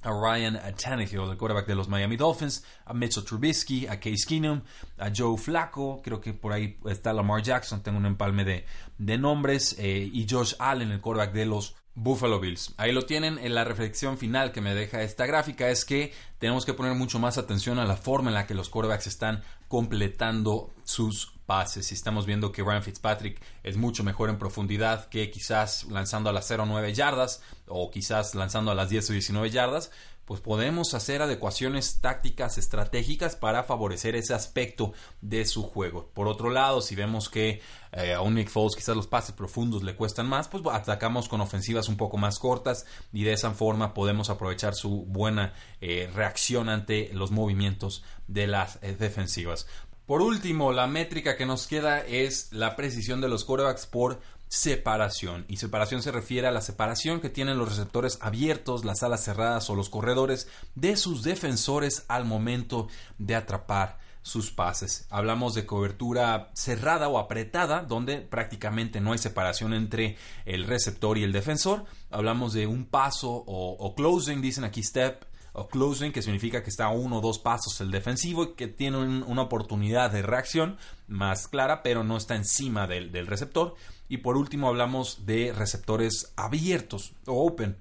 a 0.03 0.11
Ryan 0.11 0.61
Tannehill, 0.75 1.31
el 1.31 1.37
quarterback 1.37 1.69
de 1.69 1.77
los 1.77 1.89
Miami 1.89 2.17
Dolphins, 2.17 2.65
a 2.85 2.93
Mitchell 2.93 3.23
Trubisky, 3.23 3.87
a 3.87 4.01
Case 4.01 4.27
Keenum, 4.27 4.63
a 4.99 5.13
Joe 5.17 5.39
Flacco, 5.39 6.03
creo 6.03 6.21
que 6.21 6.35
por 6.35 6.53
ahí 6.53 6.77
está 6.87 7.13
Lamar 7.13 7.41
Jackson, 7.41 7.85
tengo 7.85 7.99
un 7.99 8.07
empalme 8.07 8.45
de, 8.45 8.67
de 8.99 9.17
nombres, 9.17 9.77
eh, 9.79 10.11
y 10.13 10.27
Josh 10.29 10.55
Allen, 10.59 10.91
el 10.91 11.01
quarterback 11.01 11.33
de 11.33 11.47
los 11.47 11.77
Buffalo 12.01 12.39
Bills. 12.39 12.75
Ahí 12.77 12.93
lo 12.93 13.03
tienen. 13.07 13.39
En 13.39 13.55
la 13.55 13.65
reflexión 13.65 14.19
final 14.19 14.53
que 14.53 14.61
me 14.61 14.75
deja 14.75 15.03
esta 15.03 15.27
gráfica 15.27 15.69
es 15.69 15.85
que 15.85 16.13
tenemos 16.39 16.65
que 16.65 16.73
poner 16.73 16.95
mucho 16.95 17.19
más 17.19 17.39
atención 17.39 17.79
a 17.79 17.85
la 17.85 17.97
forma 17.97 18.31
en 18.31 18.35
la 18.35 18.47
que 18.47 18.55
los 18.55 18.69
quarterbacks 18.69 19.09
están 19.09 19.43
completando 19.67 20.73
sus 20.85 21.33
pases. 21.47 21.91
Estamos 21.91 22.25
viendo 22.25 22.53
que 22.53 22.63
Ryan 22.63 22.85
Fitzpatrick 22.85 23.43
es 23.65 23.77
mucho 23.77 24.05
mejor 24.05 24.31
en 24.31 24.39
profundidad 24.39 25.09
que 25.09 25.31
quizás 25.31 25.87
lanzando 25.87 26.31
a 26.31 26.33
las 26.33 26.49
0-9 26.49 26.93
yardas 26.93 27.43
o 27.67 27.91
quizás 27.91 28.35
lanzando 28.37 28.71
a 28.71 28.77
las 28.77 28.91
10 28.91 29.11
o 29.11 29.13
19 29.15 29.51
yardas 29.51 29.91
pues 30.29 30.43
podemos 30.43 30.93
hacer 30.93 31.23
adecuaciones 31.23 32.03
tácticas 32.03 32.59
estratégicas 32.59 33.35
para 33.35 33.65
favorecer 33.65 34.15
ese 34.15 34.35
aspecto 34.35 34.93
de 35.23 35.47
su 35.47 35.63
juego. 35.63 36.11
Por 36.13 36.29
otro 36.29 36.51
lado, 36.51 36.83
si 36.83 36.95
vemos 36.95 37.31
que 37.31 37.63
eh, 37.93 38.13
a 38.13 38.21
un 38.21 38.35
Nick 38.35 38.51
Foles 38.51 38.77
quizás 38.77 38.95
los 38.95 39.07
pases 39.07 39.35
profundos 39.35 39.83
le 39.83 39.97
cuestan 39.97 40.29
más, 40.29 40.47
pues 40.49 40.63
atacamos 40.71 41.31
con 41.31 41.41
ofensivas 41.41 41.89
un 41.89 41.97
poco 41.97 42.19
más 42.19 42.39
cortas 42.39 42.85
y 43.11 43.25
de 43.25 43.33
esa 43.33 43.53
forma 43.53 43.95
podemos 43.95 44.29
aprovechar 44.29 44.75
su 44.75 45.07
buena 45.07 45.55
eh, 45.81 46.11
reacción 46.15 46.69
ante 46.69 47.09
los 47.15 47.31
movimientos 47.31 48.05
de 48.27 48.49
las 48.49 48.79
eh, 48.83 48.95
defensivas. 48.99 49.67
Por 50.05 50.21
último, 50.21 50.73
la 50.73 50.87
métrica 50.87 51.39
que 51.39 51.47
nos 51.47 51.67
queda 51.67 52.01
es 52.01 52.53
la 52.53 52.77
precisión 52.77 53.23
de 53.23 53.29
los 53.29 53.47
quarterbacks 53.47 53.87
por 53.87 54.21
separación. 54.49 55.45
Y 55.49 55.59
separación 55.59 56.03
se 56.03 56.13
refiere 56.13 56.47
a 56.47 56.53
la 56.53 56.61
separación 56.61 57.21
que 57.21 57.31
tienen 57.31 57.59
los 57.59 57.69
receptores 57.69 58.19
abiertos, 58.21 58.85
las 58.85 59.03
alas 59.03 59.25
cerradas 59.25 59.69
o 59.71 59.75
los 59.75 59.89
corredores 59.89 60.49
de 60.75 60.97
sus 60.97 61.23
defensores 61.23 62.05
al 62.09 62.25
momento 62.25 62.89
de 63.19 63.35
atrapar 63.35 63.99
sus 64.23 64.51
pases. 64.51 65.07
Hablamos 65.11 65.55
de 65.55 65.65
cobertura 65.65 66.51
cerrada 66.53 67.09
o 67.09 67.19
apretada, 67.19 67.83
donde 67.83 68.21
prácticamente 68.21 69.01
no 69.01 69.13
hay 69.13 69.19
separación 69.19 69.73
entre 69.73 70.17
el 70.45 70.65
receptor 70.65 71.17
y 71.19 71.25
el 71.25 71.33
defensor. 71.33 71.85
Hablamos 72.11 72.53
de 72.53 72.67
un 72.67 72.85
paso 72.85 73.31
o, 73.31 73.95
closing, 73.95 74.43
dicen 74.43 74.65
aquí 74.65 74.83
step 74.83 75.25
o 75.55 75.69
closing, 75.69 76.13
que 76.13 76.23
significa 76.23 76.63
que 76.63 76.71
está 76.71 76.87
a 76.87 76.91
uno 76.91 77.19
o 77.19 77.21
dos 77.21 77.39
pasos 77.39 77.81
el 77.81 77.91
defensivo 77.91 78.45
y 78.45 78.55
que 78.55 78.69
tiene 78.69 78.99
una 78.99 79.43
oportunidad 79.43 80.11
de 80.11 80.23
reacción 80.23 80.77
más 81.07 81.49
clara, 81.49 81.83
pero 81.83 82.05
no 82.05 82.17
está 82.17 82.37
encima 82.37 82.87
del 82.87 83.27
receptor. 83.27 83.77
Y 84.09 84.19
por 84.19 84.37
último 84.37 84.69
hablamos 84.69 85.27
de 85.27 85.53
receptores 85.53 86.33
abiertos 86.37 87.13
o 87.27 87.47
open. 87.47 87.77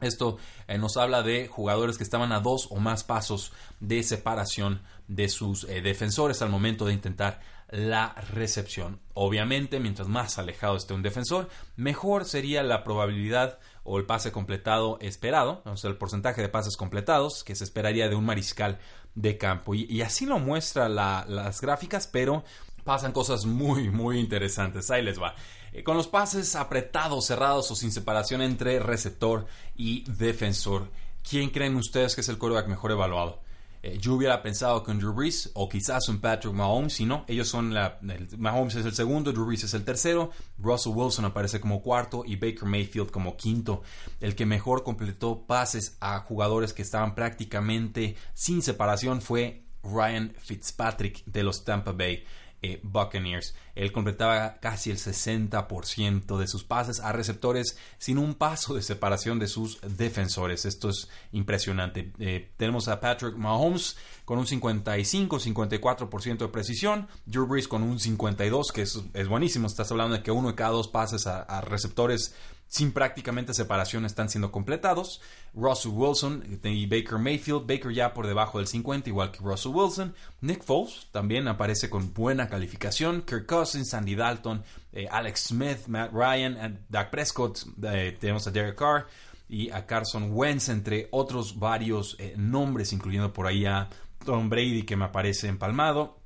Esto 0.00 0.38
eh, 0.66 0.78
nos 0.78 0.96
habla 0.96 1.22
de 1.22 1.46
jugadores 1.46 1.98
que 1.98 2.04
estaban 2.04 2.32
a 2.32 2.40
dos 2.40 2.68
o 2.70 2.76
más 2.76 3.04
pasos 3.04 3.52
de 3.80 4.02
separación 4.02 4.80
de 5.08 5.28
sus 5.28 5.64
eh, 5.64 5.82
defensores 5.82 6.40
al 6.40 6.48
momento 6.48 6.86
de 6.86 6.94
intentar 6.94 7.40
la 7.70 8.14
recepción. 8.32 9.00
Obviamente, 9.14 9.78
mientras 9.78 10.08
más 10.08 10.38
alejado 10.38 10.76
esté 10.76 10.94
un 10.94 11.02
defensor, 11.02 11.48
mejor 11.76 12.24
sería 12.24 12.62
la 12.62 12.82
probabilidad 12.82 13.58
o 13.84 13.98
el 13.98 14.06
pase 14.06 14.32
completado 14.32 14.98
esperado, 15.00 15.62
o 15.64 15.76
sea, 15.76 15.90
el 15.90 15.96
porcentaje 15.96 16.42
de 16.42 16.48
pases 16.48 16.76
completados 16.76 17.44
que 17.44 17.54
se 17.54 17.64
esperaría 17.64 18.08
de 18.08 18.16
un 18.16 18.24
mariscal 18.24 18.78
de 19.14 19.38
campo. 19.38 19.74
Y, 19.74 20.02
así 20.02 20.26
lo 20.26 20.38
muestra 20.38 20.88
las 20.88 21.60
gráficas, 21.60 22.06
pero 22.06 22.44
pasan 22.84 23.12
cosas 23.12 23.44
muy, 23.44 23.90
muy 23.90 24.18
interesantes. 24.18 24.90
Ahí 24.90 25.02
les 25.02 25.20
va. 25.20 25.34
Eh, 25.72 25.84
con 25.84 25.96
los 25.96 26.08
pases 26.08 26.56
apretados, 26.56 27.26
cerrados 27.26 27.70
o 27.70 27.76
sin 27.76 27.92
separación 27.92 28.42
entre 28.42 28.80
receptor 28.80 29.46
y 29.76 30.04
defensor. 30.10 30.90
¿Quién 31.28 31.50
creen 31.50 31.76
ustedes 31.76 32.14
que 32.14 32.22
es 32.22 32.28
el 32.28 32.38
quarterback 32.38 32.68
mejor 32.68 32.90
evaluado? 32.90 33.40
Eh, 33.82 33.98
yo 33.98 34.14
hubiera 34.14 34.42
pensado 34.42 34.82
que 34.82 34.90
un 34.90 34.98
Drew 34.98 35.14
Brees 35.14 35.50
o 35.54 35.68
quizás 35.68 36.08
un 36.08 36.20
Patrick 36.20 36.52
Mahomes, 36.52 36.92
si 36.92 37.06
no, 37.06 37.24
ellos 37.28 37.48
son 37.48 37.72
la. 37.72 37.98
Mahomes 38.36 38.74
es 38.74 38.84
el 38.84 38.94
segundo, 38.94 39.32
Drew 39.32 39.46
Brees 39.46 39.64
es 39.64 39.72
el 39.72 39.84
tercero, 39.84 40.30
Russell 40.58 40.92
Wilson 40.94 41.24
aparece 41.24 41.60
como 41.60 41.80
cuarto 41.80 42.22
y 42.26 42.36
Baker 42.36 42.64
Mayfield 42.64 43.10
como 43.10 43.36
quinto. 43.36 43.82
El 44.20 44.34
que 44.34 44.44
mejor 44.44 44.82
completó 44.82 45.46
pases 45.46 45.96
a 46.00 46.18
jugadores 46.20 46.74
que 46.74 46.82
estaban 46.82 47.14
prácticamente 47.14 48.16
sin 48.34 48.60
separación 48.60 49.22
fue 49.22 49.64
Ryan 49.82 50.34
Fitzpatrick 50.38 51.24
de 51.24 51.42
los 51.42 51.64
Tampa 51.64 51.92
Bay. 51.92 52.24
Eh, 52.62 52.78
Buccaneers. 52.82 53.54
Él 53.74 53.90
completaba 53.90 54.58
casi 54.60 54.90
el 54.90 54.98
60% 54.98 56.36
de 56.36 56.46
sus 56.46 56.62
pases 56.62 57.00
a 57.00 57.10
receptores 57.10 57.78
sin 57.96 58.18
un 58.18 58.34
paso 58.34 58.74
de 58.74 58.82
separación 58.82 59.38
de 59.38 59.48
sus 59.48 59.80
defensores. 59.80 60.66
Esto 60.66 60.90
es 60.90 61.08
impresionante. 61.32 62.12
Eh, 62.18 62.50
tenemos 62.58 62.88
a 62.88 63.00
Patrick 63.00 63.34
Mahomes 63.34 63.96
con 64.26 64.38
un 64.38 64.44
55-54% 64.44 66.36
de 66.36 66.48
precisión, 66.48 67.08
Drew 67.24 67.46
Brees 67.46 67.66
con 67.66 67.82
un 67.82 67.98
52%, 67.98 68.72
que 68.74 68.82
es, 68.82 69.28
buenísimo. 69.28 69.66
Estás 69.66 69.90
hablando 69.90 70.16
de 70.16 70.22
que 70.22 70.30
uno 70.30 70.48
de 70.48 70.54
cada 70.54 70.72
dos 70.72 70.88
pases 70.88 71.26
a 71.26 71.62
receptores 71.62 72.34
sin 72.70 72.92
prácticamente 72.92 73.52
separación 73.52 74.06
están 74.06 74.30
siendo 74.30 74.52
completados. 74.52 75.20
Russell 75.54 75.90
Wilson 75.90 76.60
y 76.62 76.86
Baker 76.86 77.18
Mayfield, 77.18 77.66
Baker 77.66 77.92
ya 77.92 78.14
por 78.14 78.28
debajo 78.28 78.58
del 78.58 78.68
50, 78.68 79.08
igual 79.08 79.32
que 79.32 79.40
Russell 79.40 79.72
Wilson. 79.74 80.14
Nick 80.40 80.62
Foles 80.62 81.08
también 81.10 81.48
aparece 81.48 81.90
con 81.90 82.14
buena 82.14 82.48
calificación. 82.48 83.22
Kirk 83.22 83.46
Cousins, 83.46 83.90
Sandy 83.90 84.14
Dalton, 84.14 84.62
eh, 84.92 85.08
Alex 85.10 85.48
Smith, 85.48 85.88
Matt 85.88 86.12
Ryan, 86.12 86.78
Doug 86.88 87.10
Prescott, 87.10 87.58
eh, 87.82 88.16
tenemos 88.20 88.46
a 88.46 88.52
Derek 88.52 88.76
Carr 88.76 89.08
y 89.48 89.68
a 89.70 89.84
Carson 89.84 90.30
Wentz, 90.30 90.68
entre 90.68 91.08
otros 91.10 91.58
varios 91.58 92.14
eh, 92.20 92.34
nombres, 92.36 92.92
incluyendo 92.92 93.32
por 93.32 93.48
ahí 93.48 93.66
a 93.66 93.88
Tom 94.24 94.48
Brady 94.48 94.84
que 94.84 94.94
me 94.94 95.06
aparece 95.06 95.48
empalmado. 95.48 96.19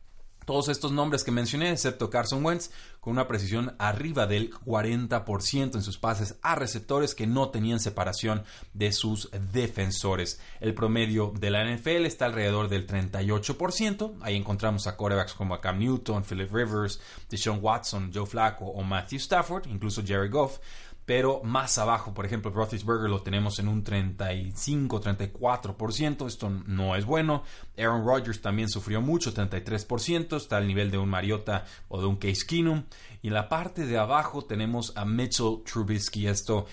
Todos 0.45 0.69
estos 0.69 0.93
nombres 0.93 1.25
que 1.25 1.31
mencioné, 1.31 1.71
excepto 1.71 2.11
Carson 2.11 2.45
Wentz, 2.45 2.71
con 3.01 3.13
una 3.13 3.29
precisión 3.29 3.75
arriba 3.79 4.27
del 4.27 4.51
40% 4.51 5.75
en 5.75 5.83
sus 5.83 5.99
pases 5.99 6.37
a 6.43 6.55
receptores 6.55 7.15
que 7.15 7.27
no 7.27 7.51
tenían 7.51 7.81
separación 7.81 8.45
de 8.73 8.93
sus 8.93 9.31
defensores. 9.53 10.41
El 10.61 10.75
promedio 10.75 11.33
de 11.39 11.51
la 11.51 11.65
NFL 11.65 12.07
está 12.07 12.27
alrededor 12.27 12.69
del 12.69 12.87
38%. 12.87 14.15
Ahí 14.23 14.37
encontramos 14.37 14.87
a 14.87 14.97
quarterbacks 14.97 15.35
como 15.35 15.61
Cam 15.61 15.79
Newton, 15.79 16.25
Philip 16.25 16.53
Rivers, 16.53 17.01
Deshaun 17.29 17.59
Watson, 17.61 18.11
Joe 18.15 18.27
Flacco 18.27 18.67
o 18.67 18.83
Matthew 18.83 19.19
Stafford, 19.19 19.67
incluso 19.67 20.03
Jerry 20.05 20.29
Goff 20.29 20.59
pero 21.07 21.41
más 21.45 21.79
abajo, 21.79 22.13
por 22.15 22.25
ejemplo, 22.25 22.51
Roethlisberger 22.51 23.11
lo 23.11 23.21
tenemos 23.23 23.59
en 23.59 23.69
un 23.69 23.85
35-34%, 23.85 26.27
esto 26.27 26.49
no 26.67 26.97
es 26.97 27.05
bueno. 27.05 27.43
Aaron 27.77 28.07
Rodgers 28.07 28.41
también 28.41 28.71
sufrió 28.71 29.03
mucho, 29.03 29.35
33%, 29.35 30.37
está 30.37 30.57
al 30.57 30.67
nivel 30.67 30.91
de 30.91 30.97
un 30.99 31.11
Mariota 31.11 31.67
o 31.89 32.01
de 32.01 32.07
un 32.07 32.17
Case 32.17 32.47
Keenum. 32.47 32.85
Y 33.21 33.29
en 33.29 33.35
la 33.35 33.51
parte 33.51 33.85
de 33.87 33.99
abajo 33.99 34.45
tenemos 34.45 34.97
a 34.97 35.05
Mitchell 35.05 35.63
Trubisky, 35.65 36.27
esto 36.27 36.65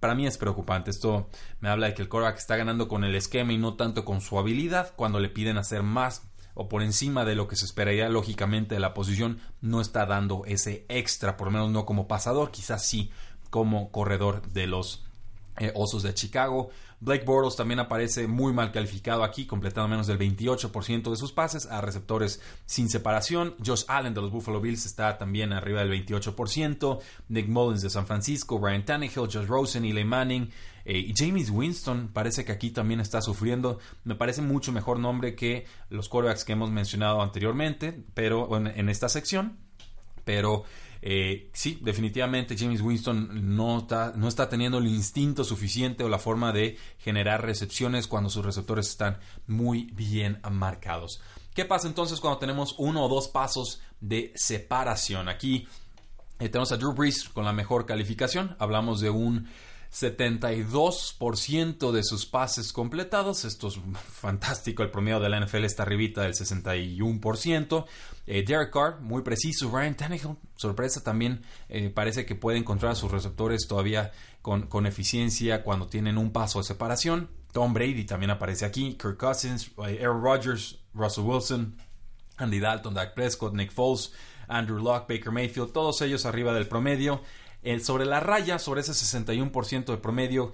para 0.00 0.14
mí 0.14 0.26
es 0.26 0.36
preocupante. 0.36 0.90
Esto 0.90 1.28
me 1.60 1.68
habla 1.70 1.86
de 1.86 1.94
que 1.94 2.02
el 2.02 2.10
quarterback 2.10 2.38
está 2.38 2.56
ganando 2.56 2.88
con 2.88 3.04
el 3.04 3.14
esquema 3.14 3.54
y 3.54 3.58
no 3.58 3.72
tanto 3.74 4.04
con 4.04 4.20
su 4.20 4.38
habilidad. 4.38 4.92
Cuando 4.96 5.18
le 5.18 5.30
piden 5.30 5.56
hacer 5.56 5.82
más 5.82 6.28
o 6.52 6.68
por 6.68 6.82
encima 6.82 7.24
de 7.24 7.34
lo 7.34 7.48
que 7.48 7.56
se 7.56 7.64
esperaría 7.64 8.10
lógicamente 8.10 8.74
de 8.74 8.82
la 8.82 8.92
posición, 8.92 9.40
no 9.62 9.80
está 9.80 10.04
dando 10.04 10.42
ese 10.44 10.84
extra, 10.90 11.38
por 11.38 11.46
lo 11.46 11.52
menos 11.52 11.70
no 11.70 11.86
como 11.86 12.06
pasador, 12.06 12.50
quizás 12.50 12.86
sí 12.86 13.10
como 13.54 13.92
corredor 13.92 14.42
de 14.50 14.66
los 14.66 15.04
eh, 15.58 15.70
Osos 15.76 16.02
de 16.02 16.12
Chicago. 16.12 16.70
Blake 16.98 17.24
Bortles 17.24 17.54
también 17.54 17.78
aparece 17.78 18.26
muy 18.26 18.52
mal 18.52 18.72
calificado 18.72 19.22
aquí, 19.22 19.46
completando 19.46 19.86
menos 19.86 20.08
del 20.08 20.18
28% 20.18 21.08
de 21.08 21.16
sus 21.16 21.30
pases 21.30 21.66
a 21.66 21.80
receptores 21.80 22.40
sin 22.66 22.88
separación. 22.88 23.54
Josh 23.64 23.84
Allen 23.86 24.12
de 24.12 24.22
los 24.22 24.32
Buffalo 24.32 24.60
Bills 24.60 24.86
está 24.86 25.16
también 25.18 25.52
arriba 25.52 25.84
del 25.84 26.04
28%. 26.04 26.98
Nick 27.28 27.46
Mullins 27.46 27.82
de 27.82 27.90
San 27.90 28.08
Francisco, 28.08 28.58
Ryan 28.60 28.84
Tannehill, 28.84 29.28
Josh 29.32 29.46
Rosen, 29.46 29.84
Eli 29.84 30.02
Manning 30.02 30.50
eh, 30.84 30.98
y 30.98 31.14
James 31.16 31.48
Winston 31.48 32.10
parece 32.12 32.44
que 32.44 32.50
aquí 32.50 32.70
también 32.70 32.98
está 32.98 33.22
sufriendo. 33.22 33.78
Me 34.02 34.16
parece 34.16 34.42
mucho 34.42 34.72
mejor 34.72 34.98
nombre 34.98 35.36
que 35.36 35.64
los 35.90 36.08
quarterbacks 36.08 36.44
que 36.44 36.54
hemos 36.54 36.72
mencionado 36.72 37.22
anteriormente, 37.22 38.02
pero 38.14 38.48
en 38.56 38.88
esta 38.88 39.08
sección. 39.08 39.58
Pero 40.24 40.64
eh, 41.06 41.50
sí, 41.52 41.78
definitivamente 41.82 42.56
James 42.56 42.80
Winston 42.80 43.54
no 43.54 43.80
está, 43.80 44.14
no 44.16 44.26
está 44.26 44.48
teniendo 44.48 44.78
el 44.78 44.86
instinto 44.86 45.44
suficiente 45.44 46.02
o 46.02 46.08
la 46.08 46.18
forma 46.18 46.50
de 46.50 46.78
generar 46.98 47.44
recepciones 47.44 48.08
cuando 48.08 48.30
sus 48.30 48.42
receptores 48.42 48.88
están 48.88 49.18
muy 49.46 49.90
bien 49.92 50.40
marcados. 50.50 51.20
¿Qué 51.52 51.66
pasa 51.66 51.88
entonces 51.88 52.20
cuando 52.20 52.38
tenemos 52.38 52.74
uno 52.78 53.04
o 53.04 53.08
dos 53.10 53.28
pasos 53.28 53.82
de 54.00 54.32
separación? 54.34 55.28
Aquí 55.28 55.68
eh, 56.38 56.48
tenemos 56.48 56.72
a 56.72 56.78
Drew 56.78 56.94
Brees 56.94 57.28
con 57.28 57.44
la 57.44 57.52
mejor 57.52 57.84
calificación. 57.84 58.56
Hablamos 58.58 59.00
de 59.00 59.10
un 59.10 59.46
72% 59.94 61.92
de 61.92 62.02
sus 62.02 62.26
pases 62.26 62.72
completados. 62.72 63.44
Esto 63.44 63.68
es 63.68 63.78
fantástico. 64.10 64.82
El 64.82 64.90
promedio 64.90 65.20
de 65.20 65.28
la 65.28 65.38
NFL 65.38 65.64
está 65.64 65.84
arribita 65.84 66.22
del 66.22 66.34
61%. 66.34 67.84
Eh, 68.26 68.42
Derek 68.44 68.72
Carr, 68.72 69.00
muy 69.00 69.22
preciso. 69.22 69.70
Ryan 69.70 69.94
Tannehill, 69.94 70.36
sorpresa 70.56 71.04
también. 71.04 71.42
Eh, 71.68 71.90
parece 71.90 72.26
que 72.26 72.34
puede 72.34 72.58
encontrar 72.58 72.90
a 72.92 72.96
sus 72.96 73.12
receptores 73.12 73.68
todavía 73.68 74.10
con, 74.42 74.66
con, 74.66 74.86
eficiencia 74.86 75.62
cuando 75.62 75.86
tienen 75.86 76.18
un 76.18 76.32
paso 76.32 76.58
de 76.58 76.64
separación. 76.64 77.30
Tom 77.52 77.72
Brady 77.72 78.02
también 78.04 78.30
aparece 78.30 78.64
aquí. 78.64 78.94
Kirk 78.94 79.16
Cousins, 79.16 79.70
eh, 79.86 80.00
Aaron 80.02 80.24
Rodgers, 80.24 80.80
Russell 80.92 81.22
Wilson, 81.22 81.76
Andy 82.38 82.58
Dalton, 82.58 82.94
Dak 82.94 83.14
Prescott, 83.14 83.54
Nick 83.54 83.70
Foles, 83.70 84.12
Andrew 84.48 84.82
Locke, 84.82 85.06
Baker 85.14 85.30
Mayfield. 85.30 85.72
Todos 85.72 86.00
ellos 86.02 86.26
arriba 86.26 86.52
del 86.52 86.66
promedio 86.66 87.20
sobre 87.80 88.04
la 88.04 88.20
raya, 88.20 88.58
sobre 88.58 88.80
ese 88.82 88.92
61% 88.92 89.84
de 89.86 89.96
promedio 89.98 90.52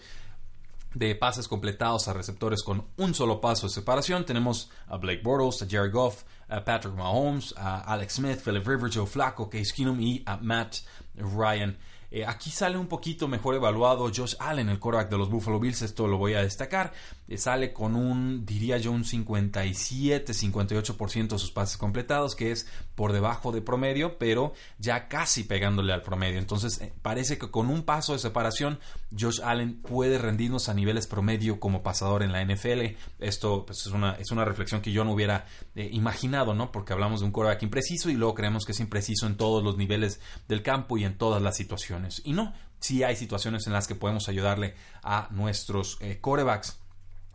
de 0.94 1.14
pases 1.14 1.46
completados 1.46 2.08
a 2.08 2.12
receptores 2.12 2.62
con 2.62 2.84
un 2.96 3.14
solo 3.14 3.40
paso 3.40 3.66
de 3.66 3.72
separación. 3.72 4.24
Tenemos 4.24 4.70
a 4.88 4.96
Blake 4.96 5.22
Bortles, 5.22 5.62
a 5.62 5.66
Jared 5.68 5.92
Goff, 5.92 6.24
a 6.48 6.64
Patrick 6.64 6.94
Mahomes, 6.94 7.54
a 7.56 7.80
Alex 7.80 8.14
Smith, 8.14 8.40
Philip 8.42 8.66
Rivers, 8.66 8.94
Joe 8.94 9.06
Flacco, 9.06 9.48
Case 9.48 9.72
Keenum 9.74 10.00
y 10.00 10.22
a 10.26 10.36
Matt 10.38 10.78
Ryan. 11.16 11.76
Eh, 12.12 12.26
aquí 12.26 12.50
sale 12.50 12.76
un 12.76 12.88
poquito 12.88 13.28
mejor 13.28 13.54
evaluado 13.54 14.10
Josh 14.14 14.34
Allen, 14.40 14.68
el 14.68 14.78
quarterback 14.80 15.10
de 15.10 15.18
los 15.18 15.30
Buffalo 15.30 15.60
Bills, 15.60 15.82
esto 15.82 16.08
lo 16.08 16.18
voy 16.18 16.34
a 16.34 16.42
destacar. 16.42 16.92
Eh, 17.28 17.38
sale 17.38 17.72
con 17.72 17.94
un, 17.94 18.44
diría 18.44 18.78
yo, 18.78 18.90
un 18.90 19.04
57-58% 19.04 21.28
de 21.28 21.38
sus 21.38 21.52
pases 21.52 21.76
completados, 21.76 22.34
que 22.34 22.50
es 22.50 22.66
por 22.96 23.12
debajo 23.12 23.52
de 23.52 23.62
promedio, 23.62 24.18
pero 24.18 24.54
ya 24.78 25.06
casi 25.06 25.44
pegándole 25.44 25.92
al 25.92 26.02
promedio. 26.02 26.40
Entonces, 26.40 26.80
eh, 26.80 26.92
parece 27.00 27.38
que 27.38 27.48
con 27.48 27.70
un 27.70 27.84
paso 27.84 28.12
de 28.12 28.18
separación, 28.18 28.80
Josh 29.16 29.40
Allen 29.44 29.80
puede 29.80 30.18
rendirnos 30.18 30.68
a 30.68 30.74
niveles 30.74 31.06
promedio 31.06 31.60
como 31.60 31.84
pasador 31.84 32.24
en 32.24 32.32
la 32.32 32.44
NFL. 32.44 32.96
Esto 33.20 33.66
pues, 33.66 33.86
es, 33.86 33.92
una, 33.92 34.14
es 34.14 34.32
una 34.32 34.44
reflexión 34.44 34.80
que 34.80 34.90
yo 34.90 35.04
no 35.04 35.12
hubiera 35.12 35.46
imaginado, 35.76 36.54
¿no? 36.54 36.72
Porque 36.72 36.92
hablamos 36.92 37.20
de 37.20 37.26
un 37.26 37.32
quarterback 37.32 37.62
impreciso 37.62 38.10
y 38.10 38.14
luego 38.14 38.34
creemos 38.34 38.64
que 38.64 38.72
es 38.72 38.80
impreciso 38.80 39.28
en 39.28 39.36
todos 39.36 39.62
los 39.62 39.76
niveles 39.76 40.18
del 40.48 40.62
campo 40.62 40.98
y 40.98 41.04
en 41.04 41.16
todas 41.16 41.40
las 41.40 41.56
situaciones. 41.56 41.99
Y 42.24 42.32
no, 42.32 42.52
sí 42.78 43.02
hay 43.02 43.16
situaciones 43.16 43.66
en 43.66 43.72
las 43.72 43.86
que 43.86 43.94
podemos 43.94 44.28
ayudarle 44.28 44.74
a 45.02 45.28
nuestros 45.30 45.98
eh, 46.00 46.18
corebacks. 46.20 46.78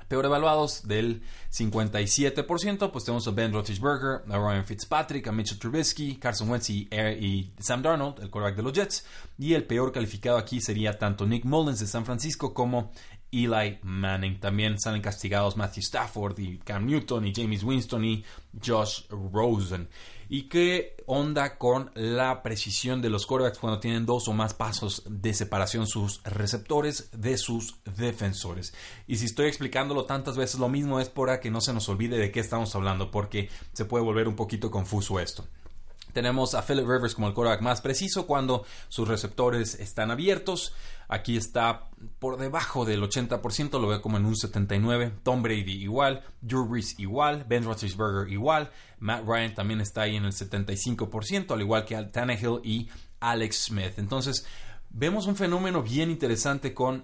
Peor 0.08 0.26
evaluados 0.26 0.88
del 0.88 1.24
57%, 1.52 2.92
pues 2.92 3.06
tenemos 3.06 3.28
a 3.28 3.32
Ben 3.32 3.52
Roethlisberger, 3.52 4.22
a 4.32 4.38
Ryan 4.38 4.64
Fitzpatrick, 4.64 5.28
a 5.28 5.32
Mitchell 5.32 5.58
Trubisky, 5.58 6.18
Carson 6.18 6.48
Wentz 6.48 6.70
y, 6.70 6.88
y 6.92 7.52
Sam 7.60 7.82
Darnold, 7.82 8.20
el 8.20 8.30
quarterback 8.30 8.56
de 8.56 8.62
los 8.62 8.74
Jets. 8.74 9.04
Y 9.40 9.56
el 9.56 9.64
peor 9.64 9.92
calificado 9.92 10.38
aquí 10.38 10.62
sería 10.62 11.00
tanto 11.00 11.26
Nick 11.26 11.44
Mullins 11.46 11.80
de 11.80 11.88
San 11.88 12.06
Francisco 12.06 12.54
como 12.54 12.92
Eli 13.32 13.80
Manning. 13.82 14.40
También 14.40 14.80
salen 14.80 15.02
castigados 15.02 15.58
Matthew 15.58 15.82
Stafford 15.82 16.38
y 16.40 16.60
Cam 16.60 16.86
Newton 16.86 17.26
y 17.26 17.34
James 17.36 17.64
Winston 17.64 18.06
y 18.06 18.24
Josh 18.64 19.08
Rosen. 19.10 19.90
¿Y 20.28 20.44
qué 20.44 20.96
onda 21.06 21.58
con 21.58 21.92
la 21.94 22.42
precisión 22.42 23.02
de 23.02 23.10
los 23.10 23.28
quarterbacks 23.28 23.60
cuando 23.60 23.80
tienen 23.80 24.06
dos 24.06 24.28
o 24.28 24.34
más 24.34 24.54
pasos 24.54 25.04
de 25.08 25.34
separación 25.34 25.86
sus 25.86 26.24
receptores 26.24 27.10
de 27.12 27.38
sus 27.38 27.76
defensores? 27.98 28.74
Y 29.08 29.18
si 29.18 29.26
estoy 29.26 29.48
explicándolo 29.48 30.06
tantas 30.06 30.36
veces 30.36 30.60
lo 30.60 30.70
mismo 30.70 31.00
es 31.00 31.10
para 31.10 31.40
que 31.40 31.52
no 31.52 31.62
se 31.62 31.74
nos 31.74 31.90
olvide 31.90 32.18
de 32.18 32.32
qué 32.32 32.40
estamos 32.40 32.76
hablando 32.76 33.12
porque 33.12 33.50
se 33.74 33.86
puede 33.86 34.04
volver 34.04 34.28
un 34.28 34.36
poquito 34.36 34.72
confuso 34.72 35.20
esto. 35.20 35.46
Tenemos 36.16 36.56
a 36.56 36.62
Philip 36.62 36.88
Rivers 36.88 37.14
como 37.14 37.28
el 37.28 37.34
quarterback 37.34 37.62
más 37.62 37.82
preciso 37.82 38.26
cuando 38.26 38.64
sus 38.88 39.06
receptores 39.06 39.78
están 39.82 40.12
abiertos. 40.12 40.74
Aquí 41.10 41.36
está 41.36 41.90
por 42.20 42.38
debajo 42.38 42.86
del 42.86 43.02
80%, 43.04 43.82
lo 43.82 43.90
veo 43.90 44.02
como 44.02 44.16
en 44.16 44.26
un 44.26 44.34
79%. 44.34 45.12
Tom 45.24 45.44
Brady 45.44 45.74
igual, 45.74 46.24
Drew 46.40 46.70
Brees 46.70 46.98
igual, 47.00 47.44
Ben 47.50 47.66
Roethlisberger 47.66 48.32
igual, 48.32 48.72
Matt 49.00 49.26
Ryan 49.28 49.56
también 49.56 49.82
está 49.82 50.04
ahí 50.04 50.16
en 50.16 50.24
el 50.24 50.32
75%, 50.32 51.52
al 51.52 51.60
igual 51.60 51.84
que 51.84 52.02
Tannehill 52.02 52.62
y 52.64 52.88
Alex 53.20 53.66
Smith. 53.66 53.98
Entonces, 53.98 54.48
vemos 54.92 55.28
un 55.28 55.36
fenómeno 55.36 55.84
bien 55.84 56.10
interesante 56.10 56.74
con 56.74 57.04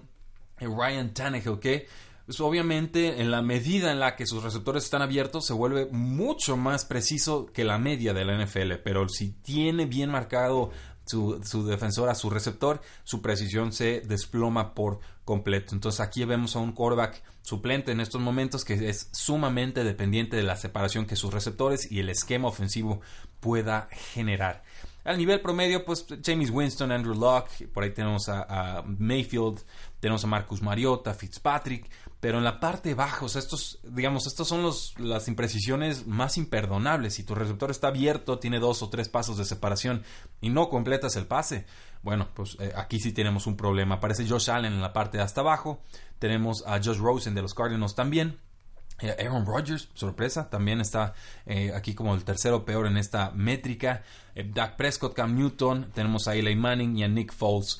Ryan 0.58 1.12
Tannehill 1.12 1.58
que 1.58 1.86
pues 2.26 2.40
obviamente 2.40 3.20
en 3.20 3.30
la 3.30 3.42
medida 3.42 3.92
en 3.92 4.00
la 4.00 4.16
que 4.16 4.26
sus 4.26 4.42
receptores 4.42 4.84
están 4.84 5.02
abiertos 5.02 5.46
se 5.46 5.52
vuelve 5.52 5.86
mucho 5.90 6.56
más 6.56 6.84
preciso 6.84 7.46
que 7.46 7.64
la 7.64 7.78
media 7.78 8.14
de 8.14 8.24
la 8.24 8.42
NFL, 8.42 8.74
pero 8.84 9.08
si 9.08 9.32
tiene 9.32 9.86
bien 9.86 10.10
marcado 10.10 10.70
su, 11.04 11.40
su, 11.44 11.66
defensor 11.66 12.08
a 12.08 12.14
su 12.14 12.30
receptor, 12.30 12.80
su 13.04 13.20
precisión 13.22 13.72
se 13.72 14.00
desploma 14.00 14.74
por 14.74 15.00
completo. 15.24 15.74
Entonces 15.74 16.00
aquí 16.00 16.24
vemos 16.24 16.56
a 16.56 16.60
un 16.60 16.72
quarterback 16.72 17.22
suplente 17.42 17.92
en 17.92 18.00
estos 18.00 18.20
momentos 18.20 18.64
que 18.64 18.88
es 18.88 19.08
sumamente 19.12 19.84
dependiente 19.84 20.36
de 20.36 20.42
la 20.44 20.56
separación 20.56 21.06
que 21.06 21.16
sus 21.16 21.34
receptores 21.34 21.90
y 21.90 22.00
el 22.00 22.08
esquema 22.08 22.48
ofensivo 22.48 23.00
pueda 23.40 23.88
generar. 24.14 24.62
Al 25.04 25.18
nivel 25.18 25.40
promedio, 25.40 25.84
pues 25.84 26.06
James 26.24 26.50
Winston, 26.50 26.92
Andrew 26.92 27.14
Locke, 27.14 27.66
por 27.68 27.82
ahí 27.82 27.90
tenemos 27.90 28.28
a, 28.28 28.84
Mayfield, 28.86 29.60
tenemos 29.98 30.22
a 30.22 30.28
Marcus 30.28 30.62
Mariota, 30.62 31.12
Fitzpatrick, 31.12 31.90
pero 32.20 32.38
en 32.38 32.44
la 32.44 32.60
parte 32.60 32.94
baja, 32.94 33.24
o 33.24 33.28
sea, 33.28 33.40
estos, 33.40 33.80
digamos, 33.82 34.28
estos 34.28 34.46
son 34.46 34.62
los, 34.62 34.94
las 34.98 35.26
imprecisiones 35.26 36.06
más 36.06 36.38
imperdonables. 36.38 37.14
Si 37.14 37.24
tu 37.24 37.34
receptor 37.34 37.72
está 37.72 37.88
abierto, 37.88 38.38
tiene 38.38 38.60
dos 38.60 38.82
o 38.82 38.90
tres 38.90 39.08
pasos 39.08 39.36
de 39.38 39.44
separación 39.44 40.04
y 40.40 40.50
no 40.50 40.68
completas 40.68 41.16
el 41.16 41.26
pase, 41.26 41.66
bueno, 42.02 42.28
pues 42.34 42.56
eh, 42.60 42.72
aquí 42.76 43.00
sí 43.00 43.12
tenemos 43.12 43.48
un 43.48 43.56
problema. 43.56 43.96
Aparece 43.96 44.28
Josh 44.28 44.50
Allen 44.50 44.72
en 44.72 44.82
la 44.82 44.92
parte 44.92 45.18
de 45.18 45.24
hasta 45.24 45.40
abajo, 45.40 45.82
tenemos 46.20 46.64
a 46.66 46.80
Josh 46.82 46.98
Rosen 46.98 47.34
de 47.34 47.42
los 47.42 47.54
Cardinals 47.54 47.96
también. 47.96 48.38
Eh, 49.02 49.16
Aaron 49.18 49.44
Rodgers, 49.44 49.88
sorpresa, 49.94 50.48
también 50.48 50.80
está 50.80 51.14
eh, 51.44 51.72
aquí 51.74 51.94
como 51.94 52.14
el 52.14 52.24
tercero 52.24 52.64
peor 52.64 52.86
en 52.86 52.96
esta 52.96 53.30
métrica. 53.32 54.02
Dak 54.34 54.76
Prescott, 54.76 55.14
Cam 55.14 55.36
Newton, 55.36 55.90
tenemos 55.92 56.26
a 56.28 56.34
Eli 56.34 56.56
Manning 56.56 56.96
y 56.96 57.04
a 57.04 57.08
Nick 57.08 57.34
Foles. 57.34 57.78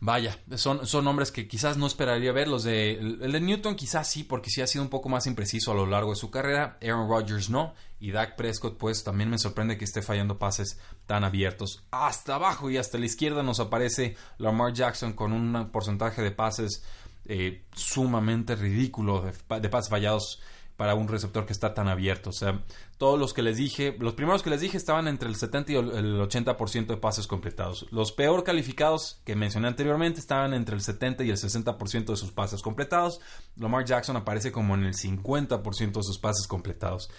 Vaya, 0.00 0.38
son, 0.54 0.86
son 0.86 1.04
nombres 1.04 1.32
que 1.32 1.48
quizás 1.48 1.76
no 1.76 1.86
esperaría 1.86 2.30
ver. 2.30 2.46
Los 2.46 2.62
de, 2.62 2.92
el 2.92 3.32
de 3.32 3.40
Newton 3.40 3.74
quizás 3.74 4.08
sí, 4.08 4.22
porque 4.22 4.48
sí 4.48 4.60
ha 4.60 4.66
sido 4.66 4.84
un 4.84 4.90
poco 4.90 5.08
más 5.08 5.26
impreciso 5.26 5.72
a 5.72 5.74
lo 5.74 5.86
largo 5.86 6.10
de 6.10 6.16
su 6.16 6.30
carrera. 6.30 6.78
Aaron 6.80 7.08
Rodgers 7.08 7.50
no. 7.50 7.74
Y 7.98 8.12
Dak 8.12 8.36
Prescott, 8.36 8.78
pues 8.78 9.02
también 9.02 9.28
me 9.28 9.38
sorprende 9.38 9.76
que 9.76 9.84
esté 9.84 10.02
fallando 10.02 10.38
pases 10.38 10.78
tan 11.06 11.24
abiertos. 11.24 11.82
Hasta 11.90 12.36
abajo 12.36 12.70
y 12.70 12.76
hasta 12.76 12.96
la 12.96 13.06
izquierda 13.06 13.42
nos 13.42 13.58
aparece 13.58 14.16
Lamar 14.38 14.72
Jackson 14.72 15.14
con 15.14 15.32
un 15.32 15.70
porcentaje 15.72 16.22
de 16.22 16.30
pases 16.30 16.84
eh, 17.28 17.64
sumamente 17.74 18.56
ridículo, 18.56 19.22
de, 19.22 19.68
pases 19.68 19.90
fallados 19.90 20.40
para 20.78 20.94
un 20.94 21.08
receptor 21.08 21.44
que 21.44 21.52
está 21.52 21.74
tan 21.74 21.88
abierto. 21.88 22.30
O 22.30 22.32
sea, 22.32 22.62
todos 22.98 23.18
los 23.18 23.34
que 23.34 23.42
les 23.42 23.56
dije, 23.56 23.96
los 23.98 24.14
primeros 24.14 24.42
que 24.42 24.48
les 24.48 24.60
dije 24.60 24.76
estaban 24.76 25.08
entre 25.08 25.28
el 25.28 25.34
70 25.34 25.72
y 25.72 25.74
el 25.74 26.20
80% 26.20 26.86
de 26.86 26.96
pases 26.96 27.26
completados. 27.26 27.86
Los 27.90 28.12
peor 28.12 28.44
calificados 28.44 29.20
que 29.24 29.34
mencioné 29.34 29.68
anteriormente 29.68 30.20
estaban 30.20 30.54
entre 30.54 30.76
el 30.76 30.80
70 30.80 31.24
y 31.24 31.30
el 31.30 31.36
60% 31.36 32.06
de 32.06 32.16
sus 32.16 32.30
pases 32.30 32.62
completados. 32.62 33.20
Lamar 33.56 33.84
Jackson 33.84 34.16
aparece 34.16 34.52
como 34.52 34.74
en 34.74 34.84
el 34.84 34.94
50% 34.94 35.92
de 35.92 36.02
sus 36.02 36.18
pases 36.18 36.46
completados. 36.46 37.10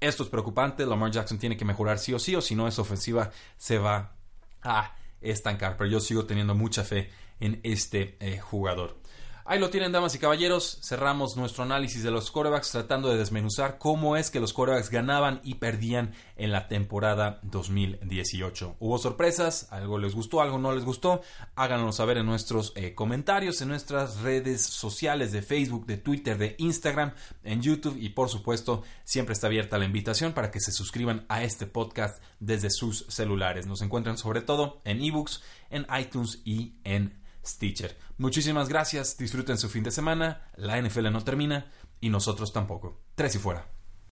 Esto 0.00 0.24
es 0.24 0.28
preocupante. 0.28 0.84
Lamar 0.84 1.12
Jackson 1.12 1.38
tiene 1.38 1.56
que 1.56 1.64
mejorar 1.64 1.98
sí 1.98 2.12
o 2.12 2.18
sí, 2.18 2.34
o 2.34 2.42
si 2.42 2.54
no, 2.54 2.68
esa 2.68 2.82
ofensiva 2.82 3.30
se 3.56 3.78
va 3.78 4.16
a 4.60 4.96
estancar. 5.20 5.76
Pero 5.76 5.88
yo 5.88 6.00
sigo 6.00 6.26
teniendo 6.26 6.54
mucha 6.54 6.82
fe 6.82 7.10
en 7.38 7.60
este 7.62 8.16
eh, 8.20 8.38
jugador. 8.38 8.98
Ahí 9.46 9.58
lo 9.58 9.68
tienen, 9.68 9.92
damas 9.92 10.14
y 10.14 10.18
caballeros. 10.18 10.78
Cerramos 10.80 11.36
nuestro 11.36 11.64
análisis 11.64 12.02
de 12.02 12.10
los 12.10 12.30
corebacks 12.30 12.70
tratando 12.70 13.10
de 13.10 13.18
desmenuzar 13.18 13.76
cómo 13.76 14.16
es 14.16 14.30
que 14.30 14.40
los 14.40 14.54
corebacks 14.54 14.88
ganaban 14.88 15.42
y 15.44 15.56
perdían 15.56 16.14
en 16.36 16.50
la 16.50 16.66
temporada 16.66 17.40
2018. 17.42 18.76
Hubo 18.80 18.96
sorpresas, 18.96 19.68
algo 19.70 19.98
les 19.98 20.14
gustó, 20.14 20.40
algo 20.40 20.56
no 20.56 20.72
les 20.72 20.86
gustó. 20.86 21.20
Háganoslo 21.56 21.92
saber 21.92 22.16
en 22.16 22.24
nuestros 22.24 22.72
eh, 22.74 22.94
comentarios, 22.94 23.60
en 23.60 23.68
nuestras 23.68 24.22
redes 24.22 24.62
sociales 24.62 25.30
de 25.30 25.42
Facebook, 25.42 25.84
de 25.84 25.98
Twitter, 25.98 26.38
de 26.38 26.54
Instagram, 26.56 27.12
en 27.42 27.60
YouTube 27.60 27.98
y 28.00 28.08
por 28.08 28.30
supuesto 28.30 28.82
siempre 29.04 29.34
está 29.34 29.48
abierta 29.48 29.76
la 29.76 29.84
invitación 29.84 30.32
para 30.32 30.50
que 30.50 30.60
se 30.60 30.72
suscriban 30.72 31.26
a 31.28 31.42
este 31.42 31.66
podcast 31.66 32.22
desde 32.40 32.70
sus 32.70 33.04
celulares. 33.10 33.66
Nos 33.66 33.82
encuentran 33.82 34.16
sobre 34.16 34.40
todo 34.40 34.80
en 34.84 35.02
ebooks, 35.02 35.42
en 35.68 35.86
iTunes 36.00 36.40
y 36.46 36.76
en 36.84 37.22
Stitcher. 37.44 37.96
Muchísimas 38.18 38.68
gracias, 38.68 39.16
disfruten 39.16 39.58
su 39.58 39.68
fin 39.68 39.84
de 39.84 39.90
semana, 39.90 40.50
la 40.56 40.80
NFL 40.80 41.10
no 41.10 41.22
termina 41.22 41.70
y 42.00 42.10
nosotros 42.10 42.52
tampoco. 42.52 43.00
Tres 43.14 43.34
y 43.34 43.38
fuera. 43.38 43.73